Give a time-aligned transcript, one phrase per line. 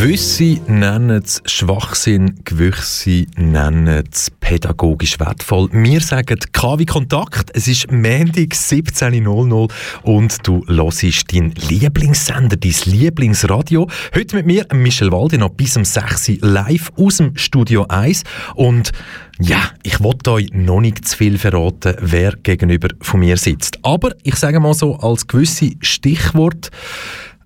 [0.00, 5.68] Gewisse nennen es Schwachsinn, gewisse nennen es pädagogisch wertvoll.
[5.72, 7.50] Wir sagen KW Kontakt.
[7.52, 9.70] Es ist Montag 17.00
[10.02, 13.90] und du hörst deinen Lieblingssender, dein Lieblingsradio.
[14.14, 18.24] Heute mit mir, Michel Walde, noch bis um 6 Uhr live aus dem Studio 1.
[18.54, 18.92] Und
[19.38, 23.78] ja, ich wollte euch noch nicht zu viel verraten, wer gegenüber von mir sitzt.
[23.82, 26.70] Aber ich sage mal so als gewisse Stichwort,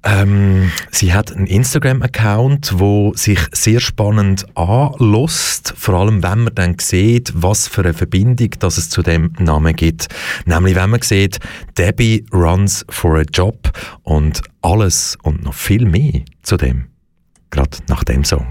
[0.05, 6.77] ähm, sie hat einen Instagram-Account, wo sich sehr spannend anlässt, vor allem wenn man dann
[6.79, 10.09] sieht, was für eine Verbindung dass es zu dem Namen gibt.
[10.45, 11.41] Nämlich wenn man sieht,
[11.79, 13.71] Debbie runs for a job
[14.03, 16.87] und alles und noch viel mehr zu dem.
[17.51, 18.47] Gerade nach dem Song.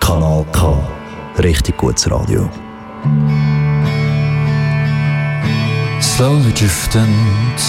[0.00, 0.88] Kanal K.
[1.38, 2.48] Richtig gutes Radio.
[6.16, 7.12] Slowly drifting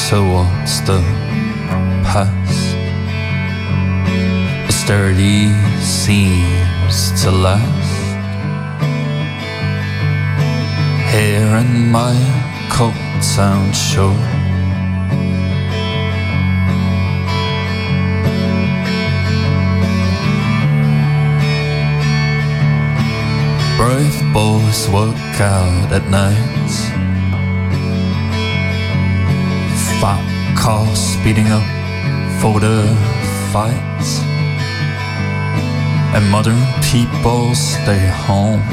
[0.07, 1.01] towards the
[2.05, 2.75] past.
[4.67, 5.49] Austerity
[5.81, 7.95] seems to last.
[11.11, 12.13] Here in my
[12.69, 12.93] cold
[13.35, 14.13] town shore.
[23.75, 27.25] Brave boys work out at night
[30.01, 30.21] Fat
[30.57, 31.63] cars speeding up
[32.41, 32.83] for the
[33.51, 34.19] fights.
[36.15, 38.63] And modern people stay home,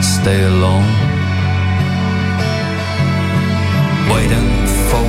[0.00, 0.90] stay alone,
[4.12, 4.50] waiting
[4.88, 5.04] for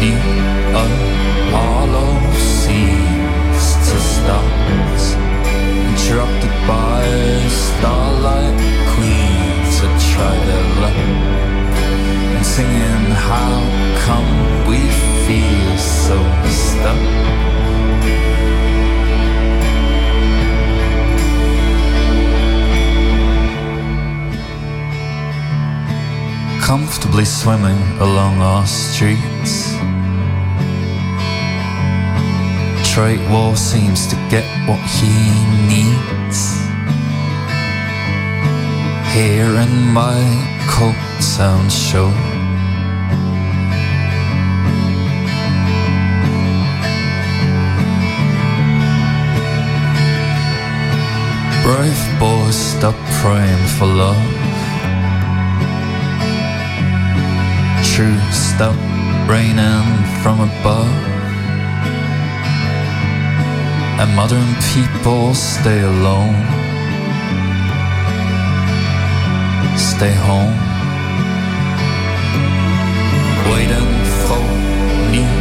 [0.00, 0.18] new
[0.82, 2.08] Apollo
[2.62, 5.00] seems to start.
[5.90, 7.02] Interrupted by
[7.48, 8.58] starlight
[8.92, 11.41] queens that try their luck
[12.56, 13.56] singing how
[14.04, 14.30] come
[14.68, 14.76] we
[15.24, 16.18] feel so
[16.50, 17.02] stuck?
[26.60, 29.72] Comfortably swimming along our streets.
[32.92, 35.14] Trade War seems to get what he
[35.72, 36.40] needs.
[39.14, 40.20] Here in my
[40.68, 42.12] cold sound show
[51.62, 54.16] Brave boys stop praying for love.
[57.94, 58.74] True stop
[59.30, 59.86] raining
[60.22, 60.92] from above.
[64.00, 66.34] And modern people stay alone.
[69.78, 70.58] Stay home.
[73.52, 73.92] Waiting
[74.26, 74.42] for
[75.12, 75.32] new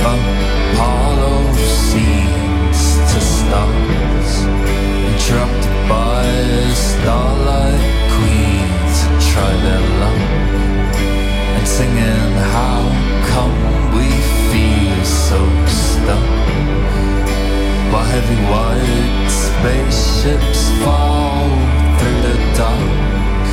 [0.00, 2.80] Apollo seems
[3.12, 3.90] to start
[5.20, 6.24] interrupted by
[6.72, 7.84] starlight
[8.16, 8.96] queens
[9.30, 10.20] try their luck
[11.56, 12.80] and singing how
[13.28, 13.58] come
[13.96, 14.08] we
[14.50, 16.30] feel so stuck
[17.92, 21.48] while heavy white spaceships fall
[21.98, 23.44] through the dark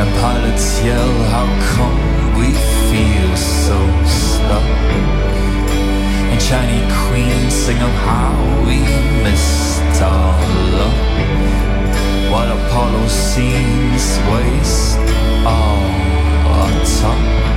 [0.00, 2.00] and pilots yell how come
[2.38, 2.48] we
[2.90, 4.70] feel so stuck
[6.30, 8.78] and shiny queens sing of how we
[9.24, 10.31] missed our.
[12.50, 14.98] Apollo seems waste
[15.46, 15.84] all
[16.46, 17.51] our time.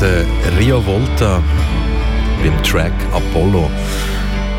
[0.00, 0.24] Der
[0.58, 1.42] Rio Volta
[2.42, 3.68] beim Track Apollo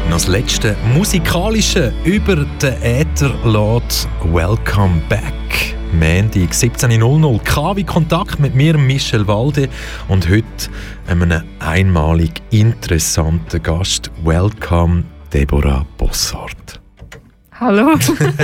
[0.10, 5.76] noch das letzte musikalische über den Äther lädt Welcome Back.
[5.92, 9.70] Montag 17.00 KW Kontakt mit mir, Michel Walde
[10.08, 10.46] und heute
[11.08, 14.10] einem einmalig interessanten Gast.
[14.24, 16.59] Welcome, Deborah Bossart.
[17.60, 17.96] Hallo.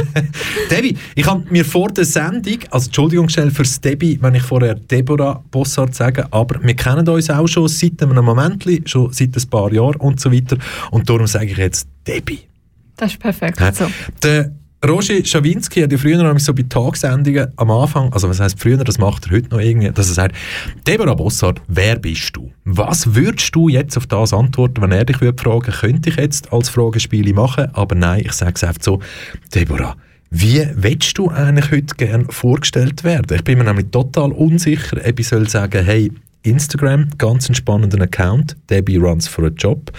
[0.69, 4.75] Debbie, ich habe mir vor der Sendung, also Entschuldigung schnell fürs Debbie, wenn ich vorher
[4.75, 9.49] Deborah Bossart sage, aber wir kennen uns auch schon seit einem Moment, schon seit ein
[9.49, 10.57] paar Jahren und so weiter.
[10.91, 12.41] Und darum sage ich jetzt Debbie.
[12.97, 13.59] Das ist perfekt.
[13.59, 13.71] Ja.
[13.71, 13.87] So.
[14.21, 14.51] Der
[14.87, 18.83] Roger Schawinski hat ja früher nämlich so bei Tagsendungen am Anfang, also was heißt früher,
[18.83, 20.35] das macht er heute noch irgendwie, dass er sagt,
[20.87, 22.51] Deborah Bossart, wer bist du?
[22.65, 26.53] Was würdest du jetzt auf das antworten, wenn er dich würde fragen, könnte ich jetzt
[26.53, 28.99] als Fragespiele machen, aber nein, ich sage es einfach so,
[29.53, 29.95] Deborah,
[30.29, 33.35] wie willst du eigentlich heute gerne vorgestellt werden?
[33.35, 36.11] Ich bin mir nämlich total unsicher, ob ich soll sagen, hey,
[36.45, 39.91] Instagram, ganz einen spannenden Account, Debbie Runs for a Job.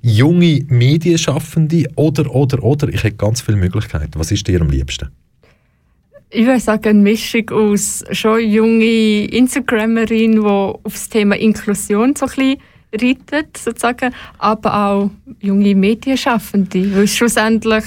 [0.00, 4.12] Junge Medienschaffende oder, oder, oder, ich hätte ganz viele Möglichkeiten.
[4.16, 5.08] Was ist dir am liebsten?
[6.30, 12.24] Ich würde sagen, eine Mischung aus schon junge Instagramerin, die auf das Thema Inklusion so
[12.26, 12.58] ein bisschen
[12.94, 15.10] reitet, sozusagen, aber auch
[15.40, 17.84] junge Medienschaffende, weil schlussendlich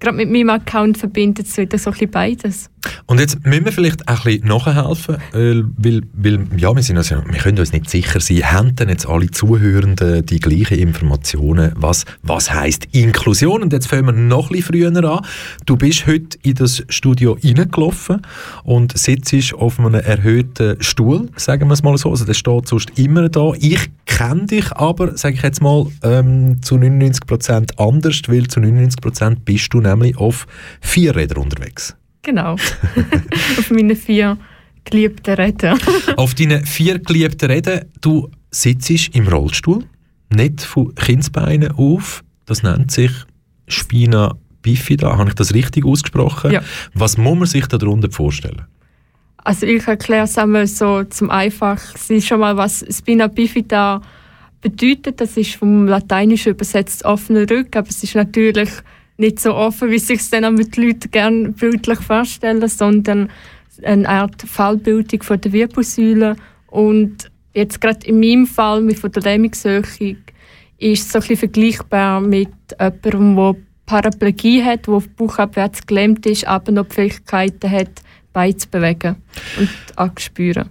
[0.00, 2.70] gerade mit meinem Account verbindet es so ein bisschen beides.
[3.06, 7.10] Und jetzt müssen wir vielleicht auch ein bisschen nachhelfen, weil, weil ja, wir, sind uns,
[7.10, 12.04] wir können uns nicht sicher sein, haben denn jetzt alle Zuhörenden die gleichen Informationen, was,
[12.22, 13.62] was heisst Inklusion?
[13.62, 15.24] Und jetzt fangen wir noch ein bisschen früher an.
[15.66, 18.22] Du bist heute in das Studio reingelaufen
[18.64, 22.98] und sitzt auf einem erhöhten Stuhl, sagen wir es mal so, also der steht sonst
[22.98, 23.52] immer da.
[23.58, 29.36] Ich kenne dich aber, sage ich jetzt mal, ähm, zu 99% anders, weil zu 99%
[29.44, 30.46] bist du nämlich auf
[30.80, 31.94] vier Rädern unterwegs.
[32.22, 32.54] Genau.
[33.58, 34.38] auf meine vier
[34.84, 35.78] geliebten Räder.
[36.16, 39.84] auf deine vier geliebten Räder, du sitzt im Rollstuhl,
[40.30, 43.12] nicht von Kindsbeinen auf, das nennt sich
[43.66, 46.52] Spina bifida, habe ich das richtig ausgesprochen?
[46.52, 46.62] Ja.
[46.94, 48.62] Was muss man sich darunter vorstellen?
[49.44, 54.02] Also ich erkläre es einmal so zum Einfachsten schon mal, was Spina bifida
[54.60, 55.20] bedeutet.
[55.20, 58.70] Das ist vom Lateinischen übersetzt offener Rücken, aber es ist natürlich
[59.18, 63.30] nicht so offen, wie sich es dann auch mit Leuten gerne bildlich vorstellen, sondern
[63.82, 66.36] eine Art Fallbildung von der Wirbelsäule.
[66.68, 70.16] Und jetzt gerade in meinem Fall mit der Lähmungshöchung
[70.78, 72.48] ist es so ein vergleichbar mit
[72.80, 73.56] jemandem, der
[73.86, 79.16] Paraplegie hat, der bauchabwärts gelähmt ist, aber noch die Fähigkeiten hat, Beine zu bewegen
[79.58, 80.68] und anzuspüren.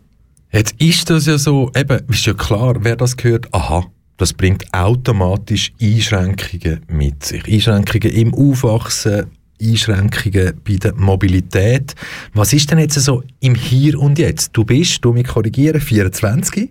[0.54, 3.86] Jetzt ist das ja so, eben, ist ja klar, wer das gehört, aha,
[4.18, 7.48] das bringt automatisch Einschränkungen mit sich.
[7.48, 9.28] Einschränkungen im Aufwachsen,
[9.62, 11.96] Einschränkungen bei der Mobilität.
[12.34, 14.52] Was ist denn jetzt so im Hier und Jetzt?
[14.54, 16.70] Du bist, du mich korrigieren, 24.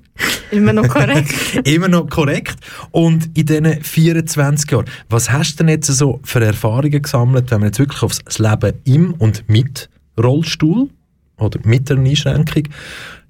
[0.51, 1.35] Immer noch korrekt.
[1.65, 2.57] Immer noch korrekt.
[2.91, 7.61] Und in diesen 24 Jahren, was hast du denn jetzt so für Erfahrungen gesammelt, wenn
[7.61, 9.89] man jetzt wirklich aufs Leben im und mit
[10.19, 10.89] Rollstuhl
[11.39, 12.65] oder mit einer Einschränkung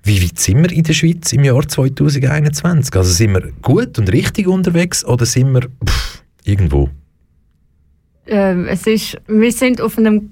[0.06, 2.94] wie weit sind wir in der Schweiz im Jahr 2021?
[2.94, 6.88] Also sind wir gut und richtig unterwegs oder sind wir pff, irgendwo?
[8.26, 10.30] Ähm, es ist, wir sind auf einem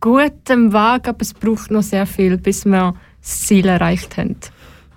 [0.00, 4.36] guten Weg, aber es braucht noch sehr viel, bis wir das Ziel erreicht haben.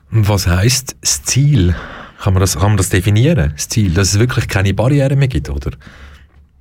[0.09, 1.75] Was heißt das Ziel?
[2.19, 3.51] Kann man, das, kann man das definieren?
[3.55, 5.71] Das Ziel, dass es wirklich keine Barrieren mehr gibt, oder?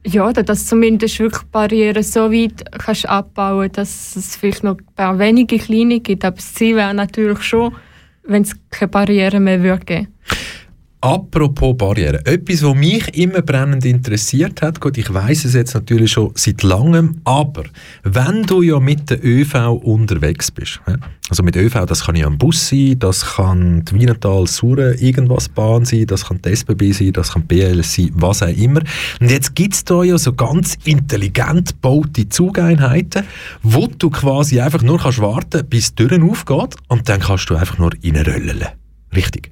[0.06, 5.18] Ja, dass zumindest wirklich Barrieren so weit kannst abbauen dass es vielleicht noch ein paar
[5.18, 6.24] wenige kleine gibt.
[6.24, 7.74] Aber das Ziel wäre natürlich schon,
[8.22, 10.08] wenn es keine Barrieren mehr würde geben.
[11.02, 16.12] Apropos Barrieren, etwas, was mich immer brennend interessiert hat, gut, ich weiß es jetzt natürlich
[16.12, 17.64] schon seit langem, aber
[18.02, 20.78] wenn du ja mit der ÖV unterwegs bist,
[21.30, 25.48] also mit ÖV, das kann ja ein Bus sein, das kann die Wienertal Sure irgendwas
[25.48, 28.82] Bahn sein, das kann die SBB sein, das kann BL sein, was auch immer.
[29.20, 33.24] Und jetzt gibt es da ja so ganz intelligent gebaute Zugeinheiten,
[33.62, 37.56] wo du quasi einfach nur kannst warten, bis die Türen aufgeht und dann kannst du
[37.56, 38.66] einfach nur reinrollen.
[39.14, 39.50] Richtig?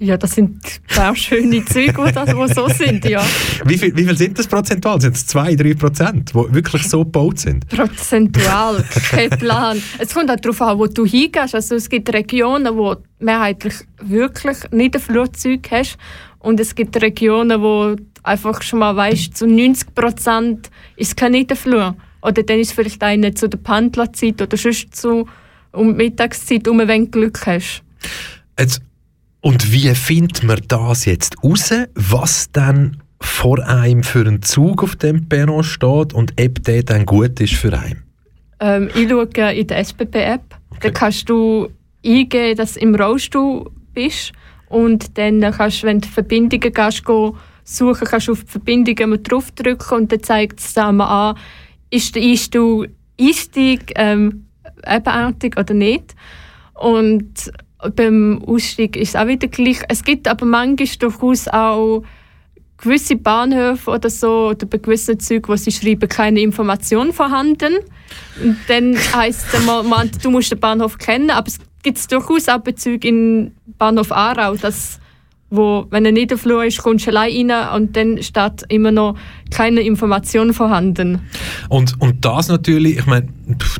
[0.00, 3.22] Ja, das sind sehr schöne Züge, die so sind, ja.
[3.66, 4.98] Wie viel, wie viel sind das prozentual?
[4.98, 7.68] Sind es 2, 3 Prozent, die wirklich so gebaut sind?
[7.68, 9.82] Prozentual, kein Plan.
[9.98, 11.54] Es kommt auch darauf an, wo du hingehst.
[11.54, 15.98] Also es gibt Regionen, wo du mehrheitlich wirklich nicht ein Flugzeug hast
[16.38, 21.32] und es gibt Regionen, wo du einfach schon mal weißt, zu 90 Prozent ist kein
[21.32, 21.94] Niederflug.
[22.22, 25.28] Oder dann ist vielleicht eine zu der Pendlerzeit oder sonst zu
[25.72, 27.82] um Mittagszeit, um wenn du Glück hast.
[28.58, 28.80] Jetzt
[29.40, 34.96] und wie findet man das jetzt raus, was dann vor einem für einen Zug auf
[34.96, 38.02] dem Perron steht und ob der dann gut ist für einen?
[38.60, 40.42] Ähm, ich schaue in der SBB-App.
[40.70, 40.80] Okay.
[40.82, 41.68] Da kannst du
[42.04, 44.32] eingeben, dass du im Rollstuhl bist
[44.68, 47.02] und dann kannst du, wenn du Verbindungen gehst,
[47.64, 51.36] suchen, kannst du auf die Verbindungen mit draufdrücken und dann zeigt es zusammen an,
[51.90, 54.46] ist der Einstieg, Einstieg ähm,
[54.86, 56.14] ebenartig oder nicht.
[56.74, 57.50] Und
[57.94, 59.80] beim Ausstieg ist es auch wieder gleich.
[59.88, 62.02] Es gibt aber manchmal durchaus auch
[62.78, 67.74] gewisse Bahnhöfe oder so oder bei gewissen Zügen, wo sie schreiben, keine Information vorhanden.
[68.42, 72.58] Und dann heisst es man, du musst den Bahnhof kennen, aber es gibt durchaus auch
[72.60, 75.00] Bezüge in Bahnhof Aarau, dass
[75.50, 78.92] wo, wenn er nicht auf Flur ist, kommst du allein rein und dann steht immer
[78.92, 79.16] noch
[79.50, 81.20] keine Information vorhanden.
[81.68, 83.26] Und, und das natürlich, ich meine,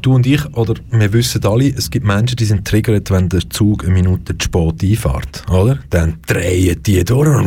[0.02, 3.48] du und ich, oder wir wissen alle, es gibt Menschen, die sind triggert, wenn der
[3.48, 5.78] Zug eine Minute zu spät einfährt, oder?
[5.90, 7.46] Dann drehen die durch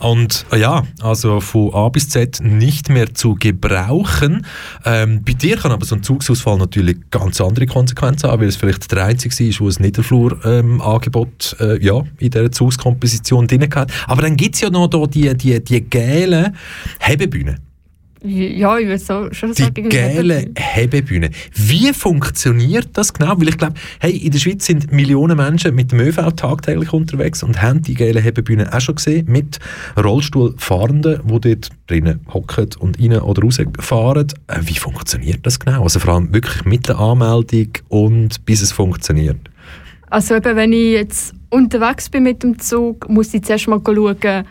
[0.00, 4.44] und und ja, also von A bis Z nicht mehr zu gebrauchen.
[4.84, 8.56] Ähm, bei dir kann aber so ein Zugsausfall natürlich ganz andere Konsequenzen haben, weil es
[8.56, 13.92] vielleicht der einzige ist, wo ein Niederflur-Angebot ähm, äh, ja, in dieser Zugskomposition drin hat.
[14.06, 16.54] Aber dann gibt es ja noch da die, die, die gelben
[16.98, 17.69] Hebebühnen.
[18.22, 19.74] Ja, ich würde so, schon die sagen.
[19.74, 21.30] Die gelbe Hebebühne.
[21.54, 23.40] Wie funktioniert das genau?
[23.40, 27.42] Weil ich glaube, hey, in der Schweiz sind Millionen Menschen mit dem ÖV tagtäglich unterwegs
[27.42, 29.58] und haben die gelbe Hebebühne auch schon gesehen mit
[29.96, 34.28] Rollstuhlfahrenden, die dort drinnen hocken und rein oder rausfahren.
[34.48, 35.84] Äh, wie funktioniert das genau?
[35.84, 39.38] Also vor allem wirklich mit der Anmeldung und bis es funktioniert.
[40.10, 44.44] Also eben, wenn ich jetzt unterwegs bin mit dem Zug, muss ich zuerst mal schauen,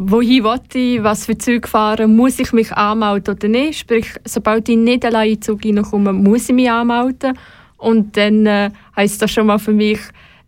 [0.00, 3.80] wohin will ich, was für Züge fahren, muss ich mich anmelden oder nicht.
[3.80, 7.36] Sprich, sobald ich nicht allein in den Zug reinkomme, muss ich mich anmelden.
[7.76, 9.98] Und dann äh, heisst das schon mal für mich,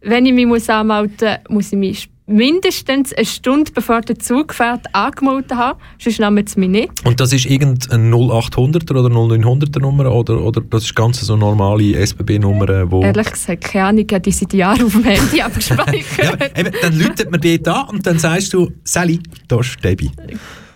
[0.03, 4.87] wenn ich mich anmelden muss, muss ich mich mindestens eine Stunde bevor der Zug fährt
[4.95, 7.07] angemeldet haben, sonst nehmen sie mich nicht.
[7.07, 11.97] Und das ist irgendeine 0800er oder 0900er Nummer oder, oder das ist ganz so normale
[11.97, 12.91] SBB-Nummer?
[12.91, 16.41] Wo Ehrlich gesagt, keine Ahnung, ich habe diese Jahre auf dem Handy abgespeichert.
[16.41, 20.11] ja, eben, dann läutet man die da und dann sagst du, Sally, da ist Debbie.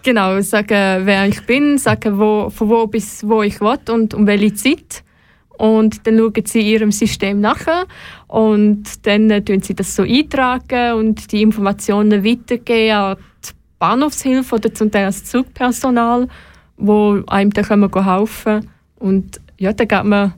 [0.03, 4.27] Genau, sagen, wer ich bin, sagen, wo, von wo bis wo ich will und um
[4.27, 5.04] welche Zeit
[5.59, 7.87] und dann schauen sie ihrem System nach
[8.27, 14.55] und dann äh, tun sie das so eintragen und die Informationen weitergeben an die Bahnhofshilfe
[14.57, 16.29] oder zum Teil das Zugpersonal,
[16.77, 18.69] wo einem dann können helfen.
[18.97, 20.35] Und ja, dann geht man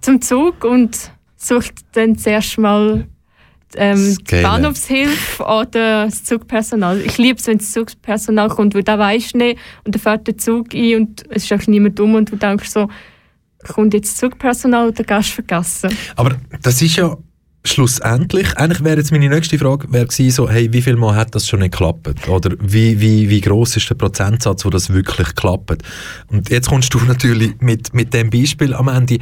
[0.00, 3.06] zum Zug und sucht dann zuerst mal
[3.74, 7.00] ähm, die Bahnhofshilfe oder das Zugpersonal.
[7.00, 9.58] Ich liebe es, wenn das Zugpersonal kommt, weil da weisst du nicht.
[9.84, 12.70] Und dann fährt der Zug ein und es ist auch niemand dumm und du denkst
[12.70, 12.88] so,
[13.68, 15.90] kommt jetzt Zugpersonal oder Gast vergessen.
[16.16, 17.16] Aber das ist ja
[17.66, 21.34] schlussendlich, eigentlich wäre jetzt meine nächste Frage wäre gewesen, so, hey, wie viel Mal hat
[21.34, 22.28] das schon nicht geklappt?
[22.28, 25.82] Oder wie, wie, wie groß ist der Prozentsatz, wo das wirklich klappt?
[26.28, 29.18] Und jetzt kommst du natürlich mit, mit dem Beispiel am Ende.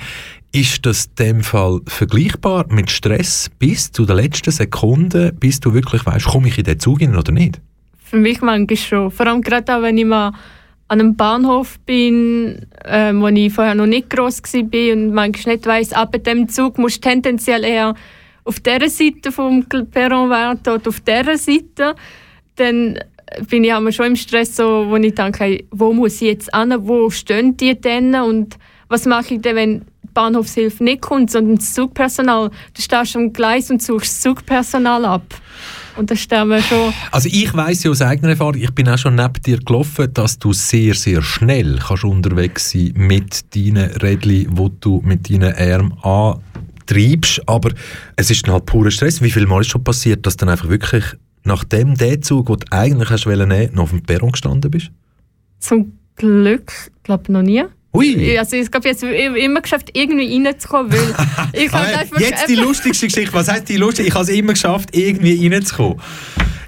[0.53, 5.75] Ist das in dem Fall vergleichbar mit Stress bis zu der letzten Sekunde, bis du
[5.75, 7.61] wirklich weißt, komme ich in den Zug hin oder nicht?
[8.05, 9.11] Für mich manchmal schon.
[9.11, 10.33] Vor allem gerade auch, wenn ich mal
[10.95, 15.67] an einem Bahnhof bin, äh, wo ich vorher noch nicht groß war und manchmal nicht
[15.67, 17.95] weiss, ab dem Zug musst du tendenziell eher
[18.45, 21.95] auf dieser Seite vom Perron warten oder auf dieser Seite,
[22.57, 22.99] dann
[23.49, 27.11] bin ich schon im Stress, so, wo ich denke, wo muss ich jetzt an, wo
[27.11, 28.15] stehen die denn?
[28.15, 28.57] Und
[28.89, 33.33] was mache ich denn, wenn die Bahnhofshilfe nicht kommt, sondern das Zugpersonal, du stehst am
[33.33, 35.25] Gleis und suchst das Zugpersonal ab.
[35.97, 36.93] Und das stellen wir schon.
[37.11, 40.39] Also ich weiß ja aus eigener Erfahrung, ich bin auch schon neben dir gelaufen, dass
[40.39, 45.97] du sehr, sehr schnell kannst unterwegs sein mit deinen Rädchen, wo du mit deinen Armen
[46.03, 47.49] antreibst.
[47.49, 47.71] Aber
[48.17, 49.23] es ist dann halt purer Stress.
[49.23, 51.05] Wie viel Mal ist schon passiert, dass du dann einfach wirklich
[51.45, 54.91] nach dem der Zug, den du eigentlich hast nehmen, noch auf dem Perron gestanden bist?
[55.61, 56.73] Zum Glück,
[57.03, 57.65] glaube noch nie.
[57.95, 58.37] Ui.
[58.39, 61.15] Also ich habe jetzt immer geschafft, irgendwie reinzukommen, weil
[61.53, 63.33] ich halt Jetzt die lustigste Geschichte.
[63.33, 64.09] Was heißt die lustig?
[64.09, 66.01] Ich habe es immer geschafft, irgendwie reinzukommen.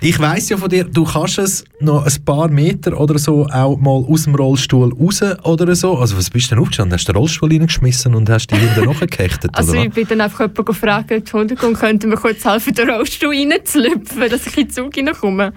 [0.00, 3.76] Ich weiß ja von dir, du kannst es noch ein paar Meter oder so auch
[3.76, 5.96] mal aus dem Rollstuhl raus oder so.
[5.96, 6.96] Also was bist du denn aufgestanden?
[6.96, 9.50] Hast du den Rollstuhl reingeschmissen und hast dich hinten nachgekechtet?
[9.54, 14.30] Also ich bin dann einfach jemanden gefragt, Entschuldigung, könnte mir kurz helfen, den Rollstuhl reinzulüpfen,
[14.30, 15.54] dass ich in den Zug reinkomme?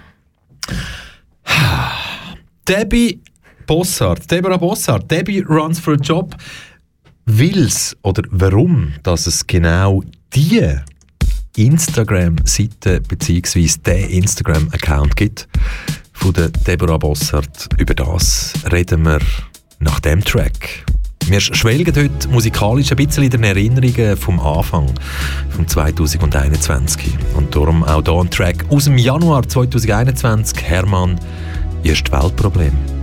[2.66, 3.20] Debbie
[3.70, 6.34] Bossart, Deborah Bossart, Debbie runs for a job.
[7.26, 10.02] Will's oder warum, dass es genau
[10.34, 10.74] die
[11.56, 13.68] Instagram-Seite bzw.
[13.86, 15.46] den Instagram-Account gibt
[16.12, 17.68] von der Deborah Bossart.
[17.78, 19.20] Über das reden wir
[19.78, 20.84] nach dem Track.
[21.26, 24.92] Wir schwelgen heute musikalisch ein bisschen in den Erinnerungen vom Anfang
[25.50, 27.16] von 2021.
[27.36, 30.60] Und darum auch hier ein Track aus dem Januar 2021.
[30.60, 31.20] Hermann,
[31.84, 32.99] erst Weltproblem.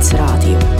[0.00, 0.79] Gutes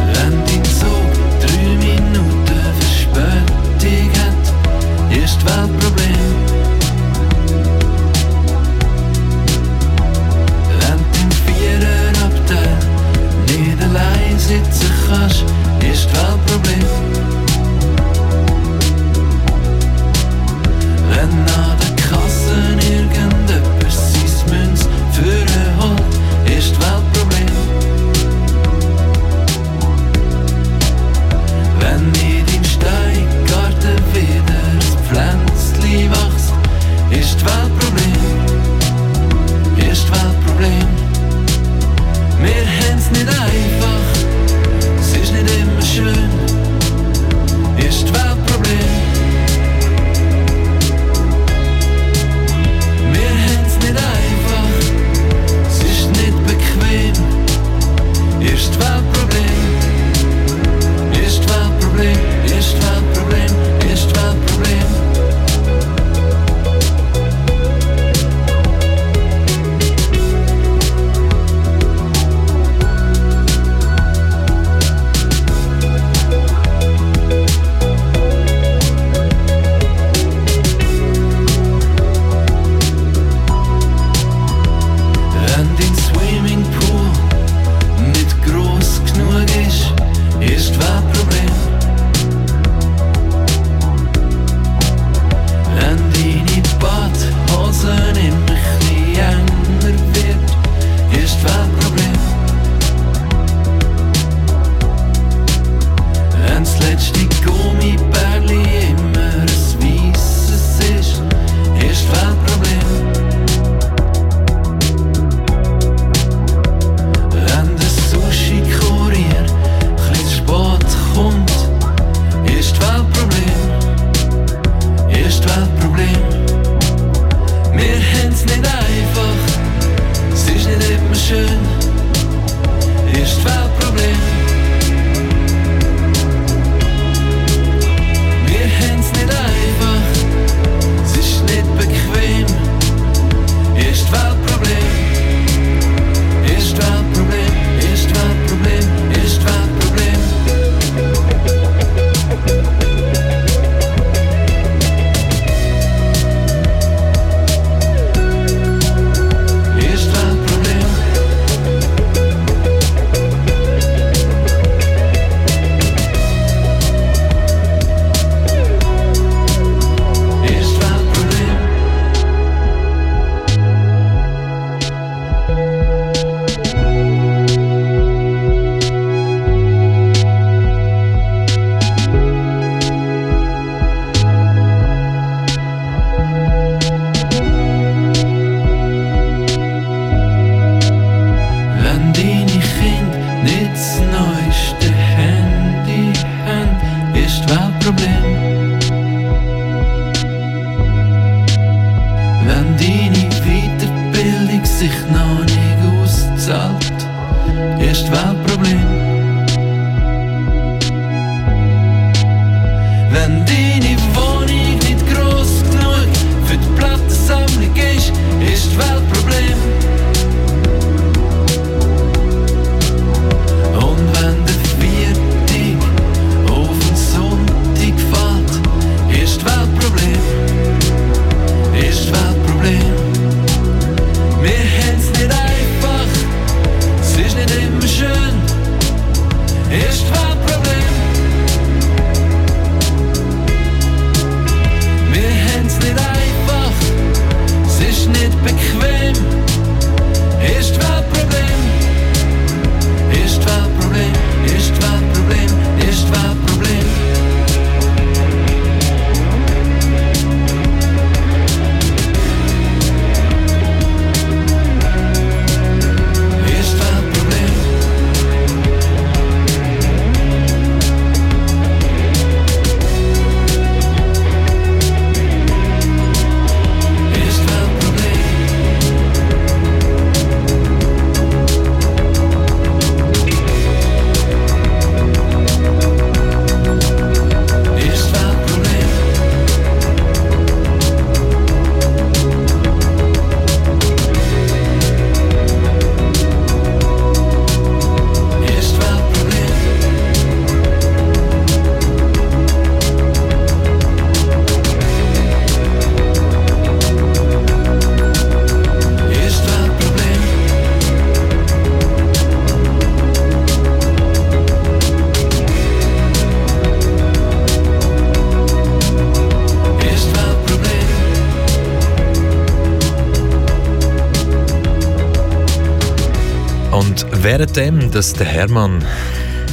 [327.41, 328.85] währenddem, dass der Hermann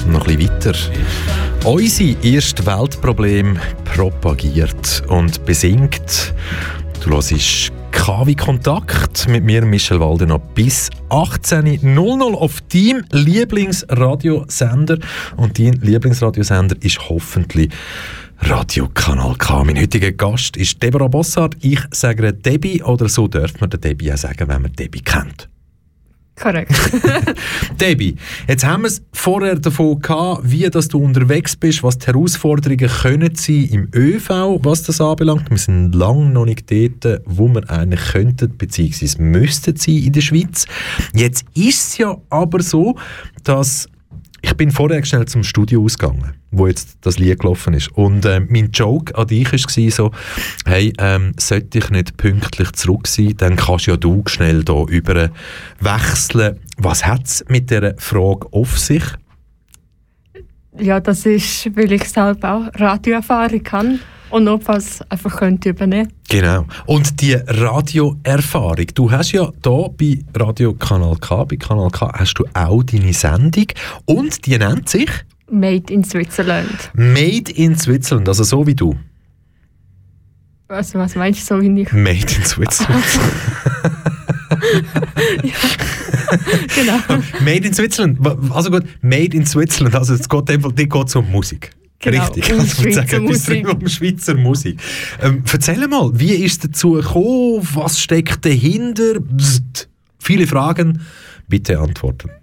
[0.10, 0.74] noch ein bisschen weiter
[1.64, 6.34] unsere erste Weltproblem propagiert und besingt,
[7.02, 14.98] du hörst KW Kontakt mit mir, Michel Waldenau, bis 18.00 auf deinem Lieblingsradiosender.
[15.38, 17.72] Und dein Lieblingsradiosender ist hoffentlich
[18.42, 19.64] Radio Kanal K.
[19.64, 21.56] Mein heutiger Gast ist Deborah Bossard.
[21.62, 25.48] Ich sage Debbie oder so dürfte man der Debbie auch sagen, wenn man Debbie kennt.
[26.40, 26.72] Korrekt.
[27.82, 28.16] Debbie,
[28.48, 32.88] jetzt haben wir es vorher davon gehabt, wie dass du unterwegs bist, was die Herausforderungen
[32.88, 35.50] können sein im ÖV, was das anbelangt.
[35.50, 40.22] Wir sind lange noch nicht dort, wo wir eigentlich könnten, beziehungsweise müssten sein in der
[40.22, 40.68] Schweiz.
[41.14, 42.96] Jetzt ist es ja aber so,
[43.44, 43.90] dass
[44.42, 47.90] ich bin vorher schnell zum Studio ausgegangen, wo jetzt das Lied gelaufen ist.
[47.90, 50.12] Und äh, mein Joke an dich war so,
[50.66, 55.30] hey, ähm, sollte ich nicht pünktlich zurück sein, dann kannst ja du schnell da über
[55.80, 56.60] wechseln.
[56.78, 59.04] Was hat es mit dieser Frage auf sich?
[60.80, 66.12] ja, das ist, weil ich selber auch Radioerfahrung kann und notfalls einfach könnte übernehmen.
[66.30, 66.66] Genau.
[66.86, 72.36] Und die Radioerfahrung, du hast ja da bei Radio Kanal K, bei Kanal K hast
[72.36, 73.68] du auch deine Sendung
[74.06, 75.10] und die nennt sich
[75.50, 76.92] Made in Switzerland.
[76.94, 78.96] Made in Switzerland, also so wie du.
[80.68, 81.94] Also was meinst du so wie ich?
[81.94, 83.06] Made in Switzerland.
[86.76, 87.00] genau.
[87.40, 88.20] Made in Switzerland.
[88.52, 89.96] Also gut, Made in Switzerland.
[89.96, 91.72] Also es geht einfach, die geht um Musik.
[92.00, 92.54] Genau, Richtig.
[92.54, 93.68] um Also, Schweizer sagen, Musik.
[93.68, 94.80] Um Schweizer Musik.
[95.22, 97.68] Ähm, erzähl mal, wie ist es dazu gekommen?
[97.74, 99.20] Was steckt dahinter?
[99.36, 99.90] Psst.
[100.20, 101.02] Viele Fragen.
[101.48, 102.30] Bitte antworten.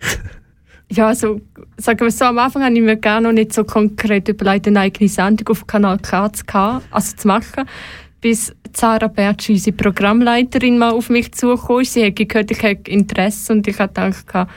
[0.90, 1.40] Ja, also
[1.78, 4.80] sagen wir so, am Anfang habe ich mir gar noch nicht so konkret überlegt, eine
[4.80, 7.64] eigene Sendung auf Kanal K zu, haben, also zu machen,
[8.20, 11.94] bis Sarah Bertsch, unsere Programmleiterin, mal auf mich zugekommen ist.
[11.94, 14.48] Sie hat gehört, ich habe Interesse und ich habe gedacht,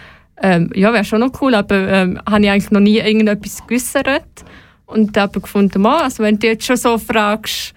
[0.42, 4.46] ähm, ja, wäre schon noch cool, aber ähm, habe ich eigentlich noch nie irgendetwas geäussert.
[4.88, 7.74] Und habe gefunden, mal, also wenn du jetzt schon so fragst,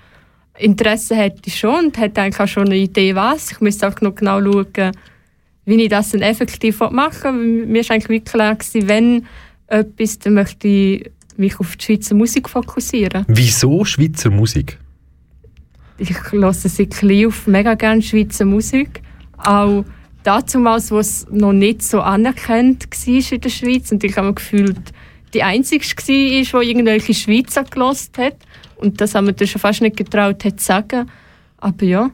[0.59, 3.53] Interesse hätte ich schon und hätte eigentlich auch schon eine Idee, was.
[3.53, 4.93] Ich müsste auch noch genau schauen,
[5.65, 7.67] wie ich das dann effektiv machen will.
[7.67, 9.27] Mir war eigentlich klar, gewesen, wenn
[9.67, 13.25] etwas, dann möchte ich mich auf die Schweizer Musik fokussieren.
[13.29, 14.79] Wieso Schweizer Musik?
[15.99, 19.03] Ich höre seit klein auf mega gerne Schweizer Musik.
[19.39, 19.85] Auch
[20.23, 23.93] damals, wo es noch nicht so anerkannt war in der Schweiz.
[23.93, 24.93] Und ich habe mir gefühlt,
[25.35, 28.37] die Einzige war, die irgendwelche Schweizer gelost hat.
[28.77, 31.11] Und das haben wir dann schon fast nicht getraut, hat zu sagen.
[31.59, 32.11] Aber ja.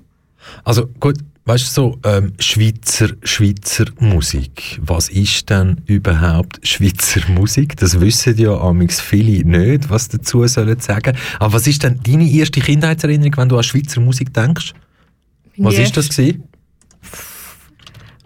[0.64, 4.80] Also gut, weißt du so, ähm, Schweizer, Schweizer Musik.
[4.82, 7.76] Was ist denn überhaupt Schweizer Musik?
[7.76, 11.16] Das wissen ja amigs viele nicht, was dazu sollen sagen.
[11.38, 14.72] Aber was ist denn deine erste Kindheitserinnerung, wenn du an Schweizer Musik denkst?
[15.56, 16.44] Was Meine ist das gewesen?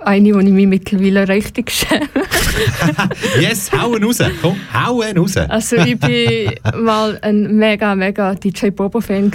[0.04, 2.08] eine, wo ich mich mittlerweile richtig schäme.
[3.40, 4.18] yes, hauen raus.
[4.40, 5.36] Komm, hauen raus.
[5.36, 9.30] Also ich bin mal ein mega, mega DJ Bobo-Fan.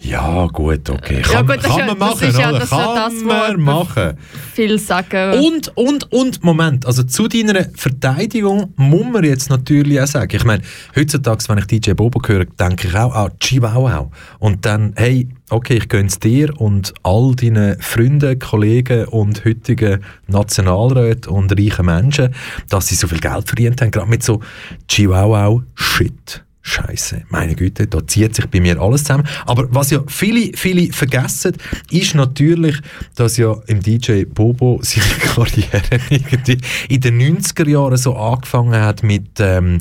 [0.00, 1.22] Ja, gut, okay.
[1.22, 2.58] Ja, Kann, gut, das kann ja- man machen, ja- oder?
[2.58, 4.12] das ist ja Kann wo man machen.
[4.52, 5.38] Viel sagen.
[5.44, 10.44] Und, und, und, Moment, also zu deiner Verteidigung muss man jetzt natürlich auch sagen, ich
[10.44, 10.62] meine,
[10.94, 14.10] heutzutage, wenn ich DJ Bobo höre, denke ich auch an Chihuahua.
[14.40, 20.00] Und dann, hey, okay, ich gönne es dir und all deinen Freunden, Kollegen und heutigen
[20.26, 22.34] Nationalräten und reichen Menschen,
[22.68, 24.40] dass sie so viel Geld verdient haben, gerade mit so
[24.88, 26.44] Chihuahua-Shit.
[26.66, 29.28] Scheiße, meine Güte, da zieht sich bei mir alles zusammen.
[29.44, 31.52] Aber was ja viele, viele vergessen,
[31.90, 32.78] ist natürlich,
[33.16, 36.56] dass ja im DJ Bobo seine Karriere irgendwie
[36.88, 39.76] in den 90er Jahren so angefangen hat mit, ähm,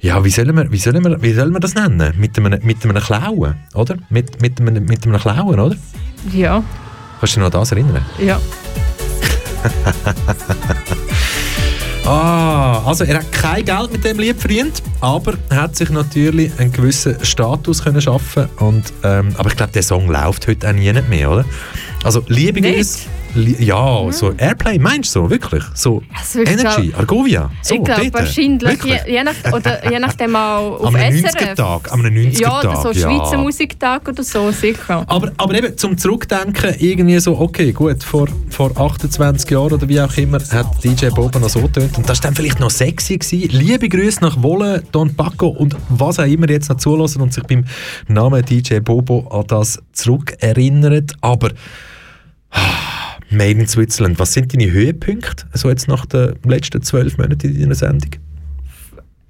[0.00, 2.12] ja, wie sollen wir, wie sollen wir, wie sollen wir das nennen?
[2.18, 3.96] Mit einem, mit einem Klauen, oder?
[4.10, 5.76] Mit, mit, einem, mit einem Klauen, oder?
[6.32, 6.64] ja,
[7.20, 8.04] Kannst du dich noch an das erinnern?
[8.18, 8.40] ja.
[12.08, 16.72] Ah, also er hat kein Geld mit dem verdient, aber er hat sich natürlich einen
[16.72, 20.90] gewissen Status können schaffen und ähm, aber ich glaube der Song läuft heute auch nie
[20.90, 21.44] nicht mehr, oder?
[22.04, 22.62] Also liebe?
[22.62, 23.00] Grüße.
[23.34, 25.62] Ja, so Airplay, meinst du so, wirklich?
[25.74, 29.00] So Also ich Energy, glaub- Argovia, so ich glaube wahrscheinlich, Wirklich?
[29.06, 31.34] je, je, nach, oder je nachdem auch auf Am SRF.
[31.34, 32.94] 90er-Tag, am einem 90er-Tag, Ja, oder so ja.
[33.10, 35.04] Schweizer Musiktag oder so, sicher.
[35.06, 40.00] Aber, aber eben zum Zurückdenken, irgendwie so, okay, gut, vor, vor 28 Jahren oder wie
[40.00, 43.18] auch immer, hat DJ Bobo noch so getönt und das war dann vielleicht noch sexy
[43.18, 43.50] gewesen.
[43.56, 47.44] Liebe Grüße nach Wolle, Don Paco und was auch immer jetzt noch zulassen und sich
[47.44, 47.64] beim
[48.08, 51.12] Namen DJ Bobo an das zurückerinnert.
[51.20, 51.50] Aber
[52.50, 52.60] ah,
[53.30, 57.60] Made in Switzerland, was sind deine Höhepunkte, so jetzt nach den letzten zwölf Monaten in
[57.60, 58.10] deiner Sendung?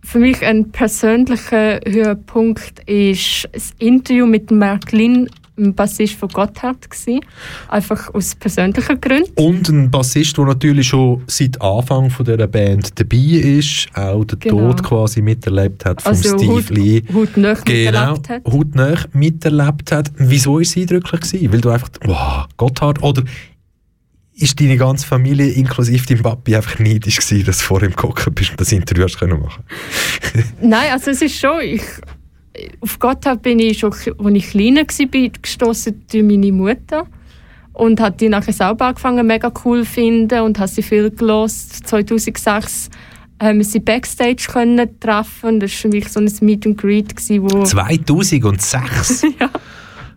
[0.05, 6.89] Für mich ein persönlicher Höhepunkt ist das Interview mit Mark Lin, dem Bassist von Gotthard.
[6.89, 7.21] Gewesen.
[7.69, 9.33] Einfach aus persönlichen Gründen.
[9.35, 14.39] Und ein Bassist, der natürlich schon seit Anfang von dieser Band dabei ist, auch den
[14.39, 14.69] Genau.
[14.73, 17.03] Tod quasi miterlebt hat von Also Steve Hut- Lee.
[17.13, 18.45] hautnah Genau, miterlebt hat.
[18.47, 20.13] hautnah miterlebt hat.
[20.17, 21.21] Wieso war es eindrücklich?
[21.21, 21.53] Gewesen?
[21.53, 23.25] Weil du einfach, wow, Gotthard, oder
[24.39, 28.35] ist deine ganze Familie, inklusive dein Papi, einfach neidisch gewesen, dass du vor ihm geguckt
[28.35, 29.65] bist und das Interview hast können machen
[30.61, 31.83] Nein, also es ist schon, ich,
[32.81, 37.07] auf Gotthard bin ich schon, als ich kleiner war, gestoßen durch meine Mutter
[37.73, 41.87] und hat die nachher selber angefangen mega cool zu finden und hat sie viel gelost.
[41.89, 42.91] 2006
[43.41, 45.61] haben wir sie Backstage können treffen.
[45.61, 49.23] Das war für mich so ein Meet and Greet, gewesen, wo 2006?
[49.41, 49.51] Ja.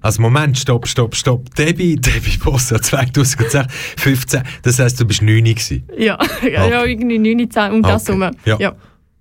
[0.02, 1.54] Also Moment, stopp, stopp, stopp.
[1.56, 5.84] Debbie, Debbie Bossa, 2006, 15, das heisst, du bist 9 gewesen.
[5.98, 8.20] ja, ja, ja irgendwie 9, 10, um das Okay.
[8.20, 8.36] herum.
[8.46, 8.58] Ja.
[8.60, 8.76] Ja.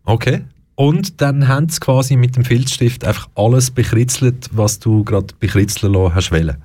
[0.04, 0.40] Okay.
[0.74, 5.92] Und dann haben sie quasi mit dem Filzstift einfach alles bekritzelt, was du gerade bekritzeln
[5.92, 6.56] lassen hast wollen.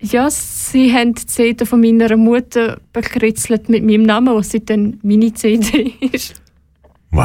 [0.00, 4.98] Ja, sie haben die CD von meiner Mutter bekritzelt mit meinem Namen, was sie dann
[5.02, 6.40] meine CD ist.
[7.10, 7.24] Wow!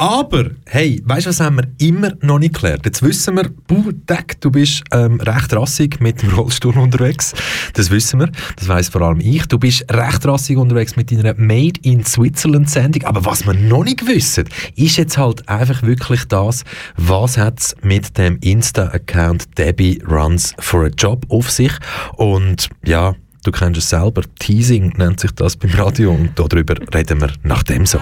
[0.00, 2.86] Aber, hey, weißt du, was haben wir immer noch nicht geklärt?
[2.86, 3.92] Jetzt wissen wir, buh,
[4.40, 7.34] du bist ähm, recht rassig mit dem Rollstuhl unterwegs.
[7.74, 8.30] Das wissen wir.
[8.56, 9.44] Das weiss vor allem ich.
[9.44, 13.04] Du bist recht rassig unterwegs mit deiner Made in Switzerland Sendung.
[13.04, 16.64] Aber was wir noch nicht wissen, ist jetzt halt einfach wirklich das,
[16.96, 21.72] was hat's mit dem Insta-Account Debbie Runs for a Job auf sich?
[22.16, 24.22] Und ja, du kennst es selber.
[24.38, 28.00] Teasing nennt sich das beim Radio und darüber reden wir nach dem Song.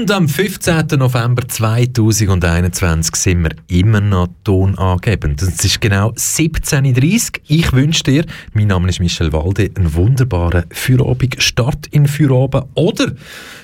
[0.00, 0.86] Und am 15.
[0.96, 5.42] November 2021 sind wir immer noch tonangebend.
[5.42, 7.42] Es ist genau 17.30 Uhr.
[7.48, 13.12] Ich wünsche dir, mein Name ist Michel Walde, einen wunderbaren Feierabend, Start in Feierabend oder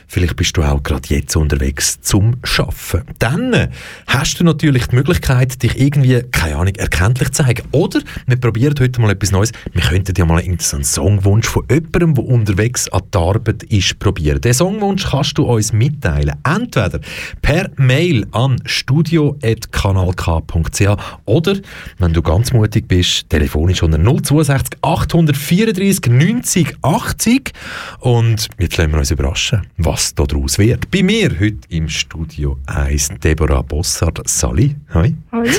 [0.07, 3.03] vielleicht bist du auch gerade jetzt unterwegs zum Schaffen.
[3.19, 3.69] Dann äh,
[4.07, 7.67] hast du natürlich die Möglichkeit, dich irgendwie, keine Ahnung, erkenntlich zu zeigen.
[7.73, 9.53] Oder wir probieren heute mal etwas Neues.
[9.73, 14.41] Wir könnten dir mal einen Songwunsch von jemandem, der unterwegs an die Arbeit ist, probieren.
[14.41, 16.36] Den Songwunsch kannst du uns mitteilen.
[16.45, 17.01] Entweder
[17.43, 21.57] per Mail an studio.kanalk.ch oder,
[21.99, 27.53] wenn du ganz mutig bist, telefonisch unter 062 834 90 80
[28.01, 30.91] und jetzt lassen wir uns überraschen, was daraus wird.
[30.91, 34.21] Bei mir heute im Studio 1 Deborah Bossard.
[34.29, 35.15] Sally, hi.
[35.33, 35.47] Hoi.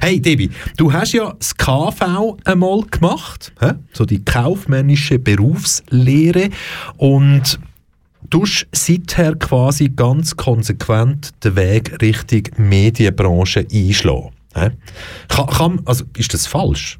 [0.00, 3.52] Hey Debbie, du hast ja das KV einmal gemacht,
[3.92, 6.50] so die kaufmännische Berufslehre
[6.96, 7.58] und
[8.30, 14.30] du hast seither quasi ganz konsequent den Weg Richtung Medienbranche einschlagen.
[14.54, 14.70] hä?
[15.28, 16.98] Kann, kann, also, ist das falsch?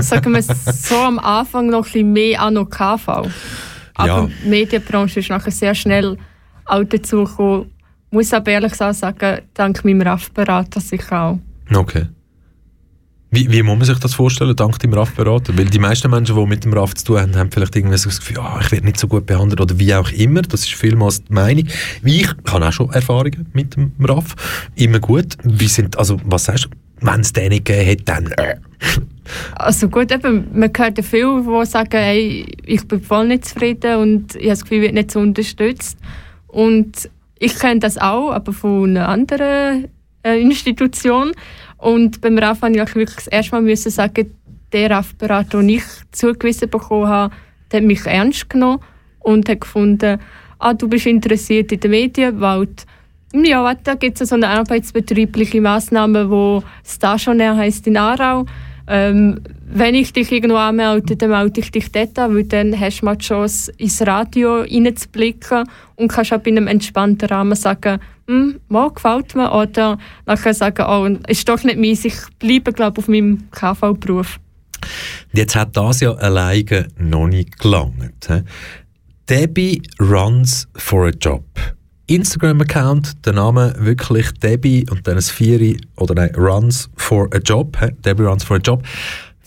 [0.00, 3.08] Sagen wir so am Anfang noch ein bisschen mehr an noch KV.
[3.94, 4.26] Aber Ja.
[4.44, 6.16] die Medienbranche ist nachher sehr schnell
[6.66, 7.70] auch dazu gekommen.
[8.10, 11.38] Muss aber ehrlich sagen, dank meinem RAF-Berater sicher auch.
[11.74, 12.06] Okay.
[13.30, 15.56] Wie, wie muss man sich das vorstellen, dank dem RAF-Berater?
[15.58, 18.08] Weil die meisten Menschen, die mit dem RAF zu tun haben, haben vielleicht irgendwie so
[18.08, 20.40] das Gefühl, ah, ich werde nicht so gut behandelt oder wie auch immer.
[20.40, 21.66] Das ist vielmals die Meinung.
[22.02, 24.34] Ich habe auch schon Erfahrungen mit dem RAF.
[24.76, 25.36] Immer gut.
[25.42, 26.68] Wie sind, also, was sagst du?
[27.00, 28.26] Wenn es den nicht gegeben hätte, dann...
[28.32, 28.56] Äh.
[29.56, 33.96] Also gut, eben, man hört ja viele, die sagen, hey, ich bin voll nicht zufrieden
[33.96, 35.98] und ich habe das Gefühl, ich werde nicht so unterstützt.
[36.46, 39.88] Und ich kenne das auch, aber von einer anderen
[40.22, 41.32] äh, Institution.
[41.78, 44.34] Und beim RAF habe ich wirklich das erste Mal müssen sagen,
[44.72, 47.34] der RAF-Berater, den ich zugewiesen bekommen habe,
[47.70, 48.80] der hat mich ernst genommen
[49.20, 50.18] und hat gefunden,
[50.58, 52.84] ah, du bist interessiert in der Medienwelt.
[53.32, 58.46] Ja, da gibt es so eine arbeitsbetriebliche Massnahme, die Stationär heisst in Aarau.
[58.86, 63.00] Ähm, wenn ich dich irgendwo anmelde, dann melde ich dich dort an, weil dann hast
[63.00, 65.64] du mal die Chance, ins Radio reinzublicken
[65.96, 70.84] und kannst auch bei einem entspannten Rahmen sagen, hm, mal gefällt mir, oder nachher sagen,
[70.88, 74.38] oh, ist doch nicht meins, ich bleibe, glaube auf meinem KV-Beruf.
[75.32, 78.28] Jetzt hat das ja alleine noch nicht gelangt.
[78.28, 78.42] hä?
[79.28, 81.44] Debbie runs for a job.
[82.06, 87.76] Instagram-Account, der Name wirklich Debbie und dann ein Vieri oder nein, runs for a job.
[87.80, 87.90] hä?
[88.04, 88.82] Debbie runs for a job.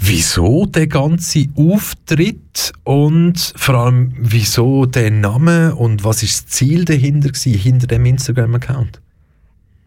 [0.04, 6.86] Wieso der ganze Auftritt und vor allem wieso der Name und was ist das Ziel
[6.86, 9.00] dahinter gewesen, hinter dem Instagram-Account?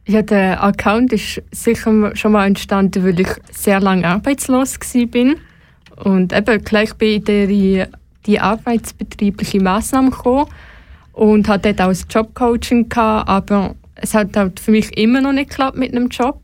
[0.07, 5.35] Ja, der Account ist sicher schon mal entstanden, weil ich sehr lange arbeitslos war.
[6.05, 7.87] Und eben gleich bin ich in
[8.27, 10.13] die, arbeitsbetriebliche Massnahme
[11.13, 15.51] und hatte dort auch ein Jobcoaching aber es hat halt für mich immer noch nicht
[15.51, 16.41] geklappt mit einem Job.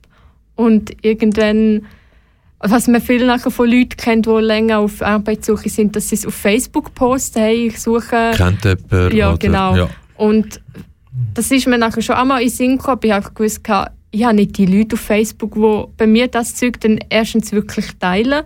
[0.56, 1.86] Und irgendwann,
[2.60, 6.26] was man viel nachher von Leuten kennt, die länger auf Arbeitssuche sind, dass sie es
[6.26, 9.14] auf Facebook posten, hey, ich suche Kennt jemand?
[9.14, 9.76] ja, genau.
[9.76, 9.90] Ja.
[10.16, 10.60] Und
[11.34, 13.00] das ist mir nachher schon einmal in den Sinn gekommen.
[13.04, 13.60] Ich habe gewusst,
[14.10, 17.86] ich habe nicht die Leute auf Facebook, die bei mir das Zeug dann erstens wirklich
[17.98, 18.44] teilen.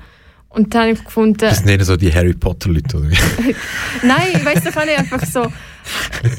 [0.48, 3.09] Und dann habe ich gefunden, Das sind nicht so die Harry Potter-Leute, oder?
[4.03, 5.53] nein, ich weiß doch nicht, einfach so.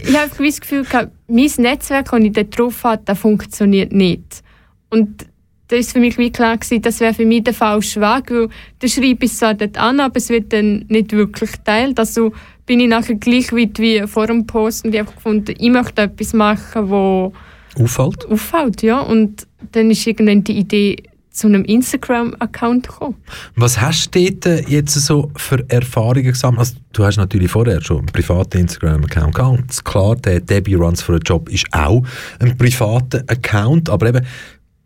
[0.01, 4.41] Ich habe das Gefühl gehabt, mein Netzwerk, das ich da drauf habe, das funktioniert nicht.
[4.89, 5.25] Und
[5.67, 8.49] da ist für mich wie klar gewesen, das wäre für mich der falsche Weg, weil
[8.79, 11.99] dann schreibe ich es zwar dort an, aber es wird dann nicht wirklich geteilt.
[11.99, 12.33] Also
[12.65, 16.03] bin ich nachher gleich weit wie vor dem Post und ich habe gefunden, ich möchte
[16.03, 17.33] etwas machen, wo
[17.77, 18.25] Auffällt?
[18.29, 18.99] auffällt, ja.
[18.99, 23.15] Und dann ist irgendwann die Idee zu einem Instagram-Account gekommen.
[23.55, 26.59] Was hast du dort äh, jetzt so für Erfahrungen gesammelt?
[26.59, 29.85] Also, du hast natürlich vorher schon einen privaten Instagram-Account gehabt.
[29.85, 32.03] Klar, der Debbie Runs for a Job ist auch
[32.39, 34.25] ein privater Account, aber eben,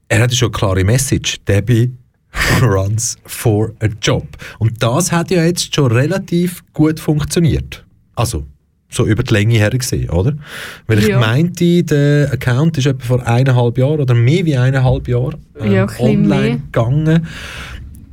[0.09, 1.37] er hat schon eine klare Message.
[1.47, 1.93] Debbie
[2.61, 4.27] runs for a job.
[4.59, 7.83] Und das hat ja jetzt schon relativ gut funktioniert.
[8.15, 8.45] Also,
[8.91, 10.33] so über die Länge her gesehen, oder?
[10.87, 11.19] Weil ich Ja.
[11.19, 15.87] meinte, der Account ist etwa vor eineinhalb Jahren oder mehr wie eineinhalb Jahren ähm, Ja,
[15.99, 16.49] online mehr.
[16.57, 17.27] gegangen.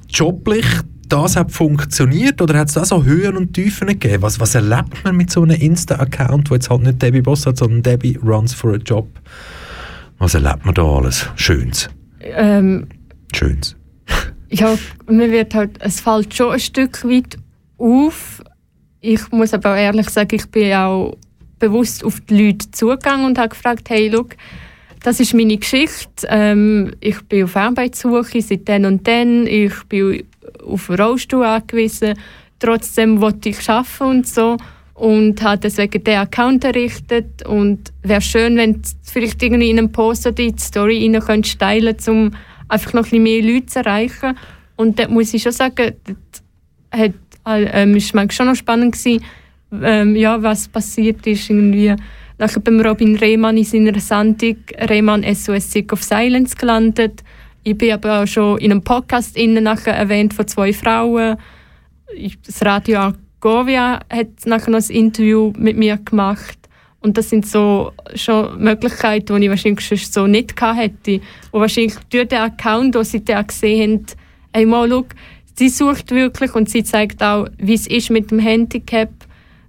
[0.09, 0.66] Joblich,
[1.09, 4.22] das hat funktioniert oder hat es da so Höhen und Tiefen gegeben?
[4.22, 7.59] Was, was erlebt man mit so einem Insta-Account, wo jetzt halt nicht Debbie Boss hat,
[7.59, 9.09] sondern Debbie runs for a job?
[10.18, 11.28] Was erlebt man da alles?
[11.36, 11.88] Schönes.
[12.20, 12.88] Ähm,
[13.34, 13.76] Schönes.
[14.50, 14.76] ja,
[15.08, 17.36] mir wird halt, es fällt schon ein Stück weit
[17.78, 18.42] auf.
[19.00, 21.16] Ich muss aber auch ehrlich sagen, ich bin auch
[21.58, 24.36] bewusst auf die Leute zugegangen und habe gefragt, hey, look,
[25.02, 26.26] das ist meine Geschichte.
[26.28, 29.46] Ähm, ich bin auf Arbeitssuche seit dann und dann.
[29.46, 30.24] Ich bin
[30.64, 32.14] auf einen Rollstuhl angewiesen.
[32.58, 34.56] Trotzdem wollte ich arbeiten und so.
[34.97, 37.47] Und habe deswegen den Account errichtet.
[37.47, 41.20] Und wäre schön, wenn du vielleicht irgendwie in einem Post oder in die Story rein
[41.20, 42.30] könntest teilen um
[42.68, 44.36] einfach noch ein mehr Leute zu erreichen.
[44.76, 46.42] Und dort muss ich schon sagen, dort
[46.92, 47.12] hat,
[47.47, 49.24] ähm, ist manchmal schon noch spannend gewesen,
[49.82, 51.49] ähm, ja, was passiert ist.
[51.51, 51.94] Irgendwie
[52.38, 54.57] nachher beim Robin Rehmann in seiner Sendung
[54.88, 57.22] Rehmann SOS Sick of Silence gelandet.
[57.62, 61.36] Ich bin aber auch schon in einem Podcast innen nachher erwähnt von zwei Frauen.
[62.47, 66.59] Das Radio Argovia hat nachher noch ein Interview mit mir gemacht.
[67.01, 71.20] Und das sind so schon Möglichkeiten, die ich wahrscheinlich sonst so nicht gehabt hätte.
[71.53, 74.07] Und wahrscheinlich durch den Account, den sie da gesehen haben,
[74.53, 75.05] hey, mal, schau,
[75.55, 79.11] sie sucht wirklich und sie zeigt auch, wie es ist mit dem Handicap,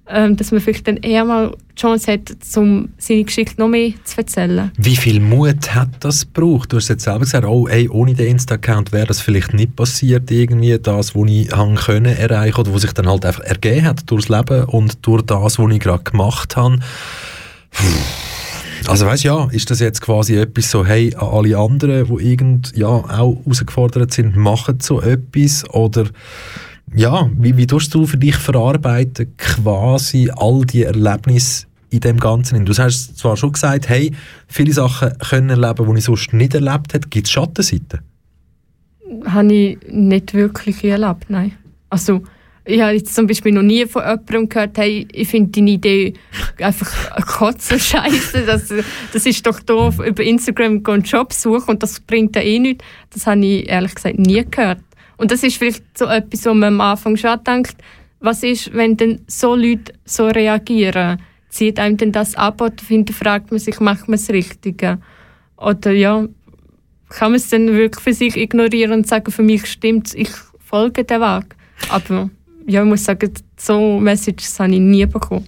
[0.08, 4.18] ähm, dass man vielleicht dann eher mal Chance hat, um seine Geschichte noch mehr zu
[4.18, 4.72] erzählen.
[4.78, 6.74] Wie viel Mut hat das gebraucht?
[6.74, 10.30] Du hast jetzt selber gesagt, oh, ey, ohne den Insta-Account wäre das vielleicht nicht passiert,
[10.32, 14.10] irgendwie das, was ich haben können erreichen oder was sich dann halt einfach ergeben hat
[14.10, 16.80] durchs Leben und durch das, was ich gerade gemacht habe.
[18.88, 22.76] Also weißt ja, ist das jetzt quasi etwas so, hey, an alle anderen, die irgend,
[22.76, 26.06] ja, auch herausgefordert sind, machen so etwas oder
[26.96, 32.66] ja, wie, wie tust du für dich verarbeiten, quasi all die Erlebnisse in dem Ganzen?
[32.66, 34.12] Du hast zwar schon gesagt, hey,
[34.48, 37.08] viele Sachen können erleben, die ich sonst nicht erlebt habe.
[37.10, 38.02] Gibt es Schattenseiten?
[39.26, 41.54] Habe ich nicht wirklich erlebt, nein.
[41.90, 42.24] Also,
[42.66, 46.14] ich habe jetzt zum Beispiel noch nie von jemandem gehört, hey, ich finde deine Idee
[46.60, 48.46] einfach kotzen scheiße.
[48.46, 48.74] Das,
[49.14, 52.84] das ist doch doof, über Instagram einen Job suchen und das bringt ja eh nichts.
[53.12, 54.82] Das habe ich ehrlich gesagt nie gehört.
[55.16, 57.78] Und das ist vielleicht so etwas, wo man am Anfang schon denkt,
[58.20, 61.22] was ist, wenn denn so Leute so reagieren?
[61.50, 65.00] Zieht einem denn das ab oder hinterfragt man sich, macht man das Richtige?
[65.58, 66.28] Oder ja,
[67.10, 70.30] kann man es dann wirklich für sich ignorieren und sagen, für mich stimmt ich
[70.60, 71.56] folge dem Weg.
[71.90, 72.30] Aber
[72.68, 75.46] ja, ich muss sagen, so Messages habe ich nie bekommen.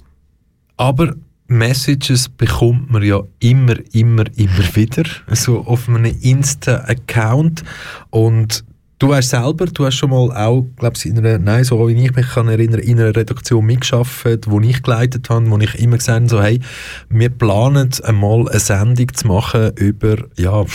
[0.78, 1.16] Aber
[1.48, 7.64] Messages bekommt man ja immer, immer, immer wieder, so auf einem Insta-Account
[8.12, 8.64] und
[9.00, 11.94] Du weißt selber, du hast schon mal auch, glaube ich, in einer, nein, so wie
[11.94, 15.96] ich mich kann erinnern, in einer Redaktion mitgearbeitet, wo ich geleitet habe, wo ich immer
[15.96, 16.60] gesagt habe, so, hey,
[17.08, 20.66] wir planen einmal eine Sendung zu machen über, ja,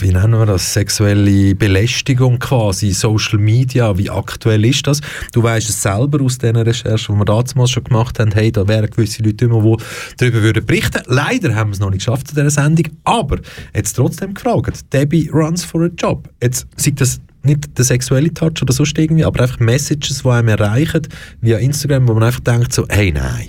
[0.00, 5.00] wie nennen wir das, sexuelle Belästigung quasi, Social Media, wie aktuell ist das?
[5.32, 8.66] Du weißt es selber aus den Recherchen, die wir damals schon gemacht haben, hey, da
[8.66, 9.84] wären gewisse Leute immer, die
[10.16, 11.02] darüber würden berichten.
[11.06, 13.38] Leider haben wir es noch nicht geschafft in dieser Sendung, aber
[13.72, 16.28] jetzt trotzdem gefragt, Debbie runs for a job.
[16.42, 20.48] Jetzt sieht das nicht der sexuelle Touch oder sonst irgendwie, aber einfach Messages, die einem
[20.48, 21.06] erreichen
[21.40, 23.48] via Instagram, wo man einfach denkt so, hey, nein.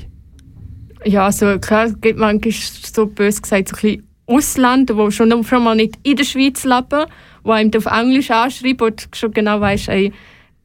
[1.03, 5.63] Ja, also klar, gibt manchmal so bös gesagt so ein bisschen Ausländer, die schon, schon
[5.63, 7.05] mal nicht in der Schweiz leben,
[7.45, 10.13] die einem auf Englisch anschreiben und schon genau weißt, ey,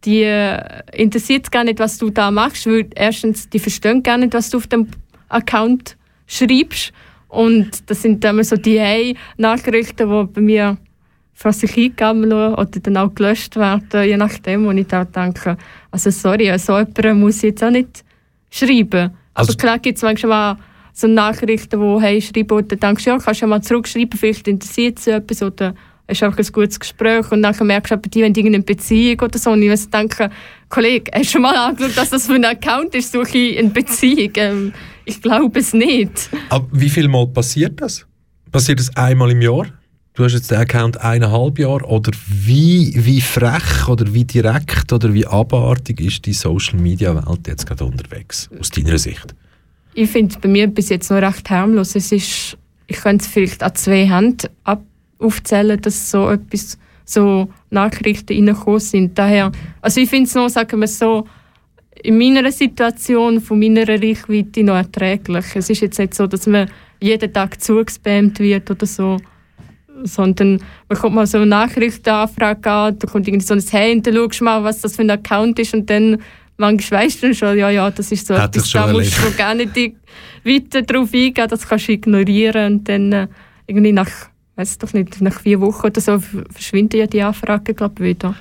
[0.04, 0.60] die äh,
[0.92, 4.58] interessiert gar nicht, was du da machst, weil erstens, die verstehen gar nicht, was du
[4.58, 4.88] auf dem
[5.28, 5.96] Account
[6.26, 6.92] schreibst
[7.28, 10.76] und das sind dann immer so die Hey-Nachrichten, die bei mir
[11.36, 15.58] vor sich eingegeben oder dann auch gelöscht werden, je nachdem, wo ich da denke,
[15.90, 18.04] also sorry, so jemanden muss ich jetzt auch nicht
[18.50, 19.10] schreiben.
[19.34, 20.56] Also- Aber klar gibt es manchmal
[20.94, 24.18] so Nachrichten, wo hey, schreiben und dann denkst du, ja, kannst du ja mal zurückschreiben,
[24.18, 25.74] vielleicht interessiert sie etwas oder
[26.08, 29.50] hast einfach ein gutes Gespräch und dann merkst du, die haben irgendeine Beziehung oder so
[29.50, 30.30] und ich muss denken,
[30.70, 33.68] Kollege, hast du schon mal angeschaut, dass das für ein Account ist, suche ich eine
[33.68, 34.32] Beziehung?
[34.36, 34.72] Ähm,
[35.04, 36.30] ich glaube es nicht.
[36.48, 38.06] Aber wie viel Mal passiert das?
[38.50, 39.66] Passiert das einmal im Jahr?
[40.16, 45.12] Du hast jetzt den Account eineinhalb Jahre oder wie, wie frech oder wie direkt oder
[45.12, 49.34] wie abartig ist die Social Media Welt jetzt gerade unterwegs, aus deiner Sicht?
[49.92, 51.94] Ich finde es bei mir bis jetzt noch recht harmlos.
[51.96, 52.56] Es ist,
[52.86, 54.82] ich könnte es vielleicht an zwei Händen ab
[55.18, 59.18] aufzählen, dass so etwas, so Nachrichten reingekommen sind.
[59.18, 59.52] Daher,
[59.82, 61.26] also ich finde es noch, sagen wir so,
[62.02, 65.44] in meiner Situation, von meiner Reichweite noch erträglich.
[65.54, 66.70] Es ist jetzt nicht so, dass man
[67.02, 69.18] jeden Tag zugespammt wird oder so,
[70.04, 74.06] sondern man kommt mal so eine Nachrichtenanfrage an, da kommt irgendwie so ein Hey und
[74.06, 76.18] dann schaust du mal, was das für ein Account ist und dann
[76.56, 79.54] manchmal weißt du schon, ja, ja, das ist so Hat etwas, da musst du gar
[79.54, 79.76] nicht
[80.44, 83.28] weiter drauf eingehen, das kannst du ignorieren und dann äh,
[83.66, 84.10] irgendwie nach,
[84.56, 86.18] weiß doch nicht, nach vier Wochen oder so
[86.50, 88.34] verschwinden ja die Anfragen, glaube ich, wieder.